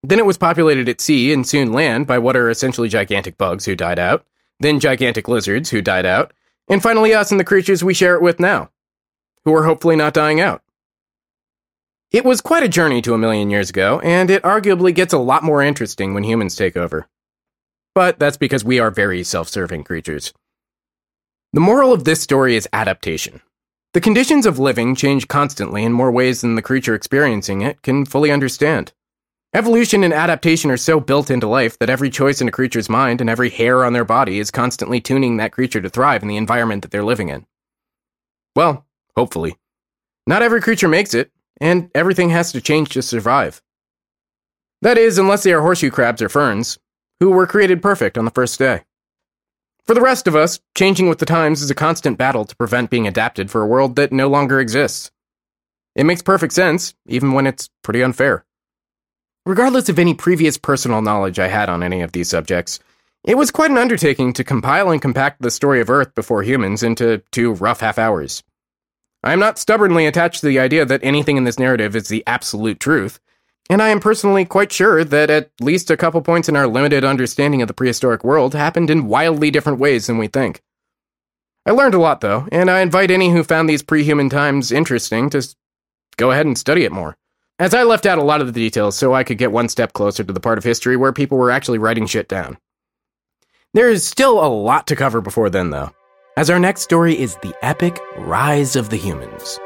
Then 0.02 0.18
it 0.18 0.24
was 0.24 0.38
populated 0.38 0.88
at 0.88 1.02
sea 1.02 1.30
and 1.30 1.46
soon 1.46 1.74
land 1.74 2.06
by 2.06 2.18
what 2.18 2.36
are 2.36 2.48
essentially 2.48 2.88
gigantic 2.88 3.36
bugs 3.36 3.66
who 3.66 3.76
died 3.76 3.98
out, 3.98 4.24
then 4.60 4.80
gigantic 4.80 5.28
lizards 5.28 5.68
who 5.68 5.82
died 5.82 6.06
out, 6.06 6.32
and 6.68 6.82
finally 6.82 7.12
us 7.12 7.30
and 7.30 7.38
the 7.38 7.44
creatures 7.44 7.84
we 7.84 7.92
share 7.92 8.14
it 8.14 8.22
with 8.22 8.40
now, 8.40 8.70
who 9.44 9.54
are 9.54 9.64
hopefully 9.64 9.96
not 9.96 10.14
dying 10.14 10.40
out. 10.40 10.62
It 12.12 12.24
was 12.24 12.40
quite 12.40 12.62
a 12.62 12.68
journey 12.68 13.02
to 13.02 13.14
a 13.14 13.18
million 13.18 13.50
years 13.50 13.70
ago, 13.70 14.00
and 14.00 14.30
it 14.30 14.42
arguably 14.42 14.94
gets 14.94 15.12
a 15.12 15.18
lot 15.18 15.44
more 15.44 15.62
interesting 15.62 16.12
when 16.14 16.24
humans 16.24 16.56
take 16.56 16.76
over 16.76 17.08
but 17.94 18.18
that's 18.18 18.36
because 18.36 18.64
we 18.64 18.78
are 18.78 18.90
very 18.90 19.22
self 19.22 19.48
serving 19.48 19.84
creatures. 19.84 20.32
The 21.52 21.60
moral 21.60 21.92
of 21.92 22.04
this 22.04 22.22
story 22.22 22.54
is 22.56 22.68
adaptation. 22.72 23.40
The 23.92 24.00
conditions 24.00 24.46
of 24.46 24.60
living 24.60 24.94
change 24.94 25.26
constantly 25.26 25.82
in 25.82 25.92
more 25.92 26.12
ways 26.12 26.42
than 26.42 26.54
the 26.54 26.62
creature 26.62 26.94
experiencing 26.94 27.60
it 27.62 27.82
can 27.82 28.04
fully 28.04 28.30
understand. 28.30 28.92
Evolution 29.52 30.04
and 30.04 30.14
adaptation 30.14 30.70
are 30.70 30.76
so 30.76 31.00
built 31.00 31.28
into 31.28 31.48
life 31.48 31.76
that 31.80 31.90
every 31.90 32.08
choice 32.08 32.40
in 32.40 32.46
a 32.46 32.52
creature's 32.52 32.88
mind 32.88 33.20
and 33.20 33.28
every 33.28 33.50
hair 33.50 33.84
on 33.84 33.92
their 33.92 34.04
body 34.04 34.38
is 34.38 34.52
constantly 34.52 35.00
tuning 35.00 35.38
that 35.38 35.50
creature 35.50 35.80
to 35.80 35.90
thrive 35.90 36.22
in 36.22 36.28
the 36.28 36.36
environment 36.36 36.82
that 36.82 36.92
they're 36.92 37.02
living 37.02 37.30
in. 37.30 37.44
Well, 38.54 38.86
hopefully. 39.16 39.56
Not 40.24 40.42
every 40.42 40.60
creature 40.60 40.86
makes 40.86 41.14
it, 41.14 41.32
and 41.60 41.90
everything 41.94 42.30
has 42.30 42.52
to 42.52 42.60
change 42.60 42.90
to 42.90 43.02
survive. 43.02 43.62
That 44.82 44.98
is, 44.98 45.18
unless 45.18 45.42
they 45.42 45.52
are 45.52 45.60
horseshoe 45.60 45.90
crabs 45.90 46.22
or 46.22 46.28
ferns, 46.28 46.78
who 47.20 47.30
were 47.30 47.46
created 47.46 47.82
perfect 47.82 48.16
on 48.16 48.24
the 48.24 48.30
first 48.30 48.58
day. 48.58 48.82
For 49.84 49.94
the 49.94 50.00
rest 50.00 50.26
of 50.26 50.36
us, 50.36 50.60
changing 50.76 51.08
with 51.08 51.18
the 51.18 51.26
times 51.26 51.62
is 51.62 51.70
a 51.70 51.74
constant 51.74 52.16
battle 52.16 52.44
to 52.44 52.56
prevent 52.56 52.90
being 52.90 53.06
adapted 53.06 53.50
for 53.50 53.62
a 53.62 53.66
world 53.66 53.96
that 53.96 54.12
no 54.12 54.28
longer 54.28 54.60
exists. 54.60 55.10
It 55.94 56.04
makes 56.04 56.22
perfect 56.22 56.52
sense, 56.52 56.94
even 57.06 57.32
when 57.32 57.46
it's 57.46 57.68
pretty 57.82 58.02
unfair. 58.02 58.44
Regardless 59.44 59.88
of 59.88 59.98
any 59.98 60.14
previous 60.14 60.56
personal 60.58 61.02
knowledge 61.02 61.38
I 61.38 61.48
had 61.48 61.68
on 61.68 61.82
any 61.82 62.02
of 62.02 62.12
these 62.12 62.28
subjects, 62.28 62.78
it 63.24 63.36
was 63.36 63.50
quite 63.50 63.70
an 63.70 63.78
undertaking 63.78 64.32
to 64.34 64.44
compile 64.44 64.90
and 64.90 65.02
compact 65.02 65.42
the 65.42 65.50
story 65.50 65.80
of 65.80 65.90
Earth 65.90 66.14
before 66.14 66.42
humans 66.42 66.82
into 66.82 67.22
two 67.32 67.54
rough 67.54 67.80
half 67.80 67.98
hours. 67.98 68.42
I 69.22 69.32
am 69.32 69.38
not 69.38 69.58
stubbornly 69.58 70.06
attached 70.06 70.40
to 70.40 70.46
the 70.46 70.58
idea 70.58 70.84
that 70.86 71.04
anything 71.04 71.36
in 71.36 71.44
this 71.44 71.58
narrative 71.58 71.94
is 71.94 72.08
the 72.08 72.24
absolute 72.26 72.80
truth, 72.80 73.20
and 73.68 73.82
I 73.82 73.90
am 73.90 74.00
personally 74.00 74.44
quite 74.44 74.72
sure 74.72 75.04
that 75.04 75.30
at 75.30 75.50
least 75.60 75.90
a 75.90 75.96
couple 75.96 76.22
points 76.22 76.48
in 76.48 76.56
our 76.56 76.66
limited 76.66 77.04
understanding 77.04 77.60
of 77.62 77.68
the 77.68 77.74
prehistoric 77.74 78.24
world 78.24 78.54
happened 78.54 78.90
in 78.90 79.06
wildly 79.06 79.50
different 79.50 79.78
ways 79.78 80.06
than 80.06 80.18
we 80.18 80.26
think. 80.26 80.62
I 81.66 81.72
learned 81.72 81.94
a 81.94 82.00
lot, 82.00 82.20
though, 82.22 82.48
and 82.50 82.70
I 82.70 82.80
invite 82.80 83.10
any 83.10 83.30
who 83.30 83.44
found 83.44 83.68
these 83.68 83.82
prehuman 83.82 84.30
times 84.30 84.72
interesting 84.72 85.28
to 85.30 85.46
go 86.16 86.30
ahead 86.30 86.46
and 86.46 86.56
study 86.56 86.84
it 86.84 86.92
more. 86.92 87.16
As 87.58 87.74
I 87.74 87.82
left 87.82 88.06
out 88.06 88.18
a 88.18 88.22
lot 88.22 88.40
of 88.40 88.46
the 88.46 88.52
details 88.54 88.96
so 88.96 89.12
I 89.12 89.22
could 89.22 89.36
get 89.36 89.52
one 89.52 89.68
step 89.68 89.92
closer 89.92 90.24
to 90.24 90.32
the 90.32 90.40
part 90.40 90.56
of 90.56 90.64
history 90.64 90.96
where 90.96 91.12
people 91.12 91.36
were 91.36 91.50
actually 91.50 91.78
writing 91.78 92.06
shit 92.06 92.26
down. 92.26 92.56
There 93.74 93.90
is 93.90 94.04
still 94.04 94.44
a 94.44 94.48
lot 94.48 94.86
to 94.86 94.96
cover 94.96 95.20
before 95.20 95.50
then, 95.50 95.68
though, 95.68 95.92
as 96.36 96.50
our 96.50 96.58
next 96.58 96.82
story 96.82 97.18
is 97.18 97.36
the 97.36 97.54
epic 97.62 97.98
Rise 98.18 98.76
of 98.76 98.90
the 98.90 98.96
Humans. 98.96 99.58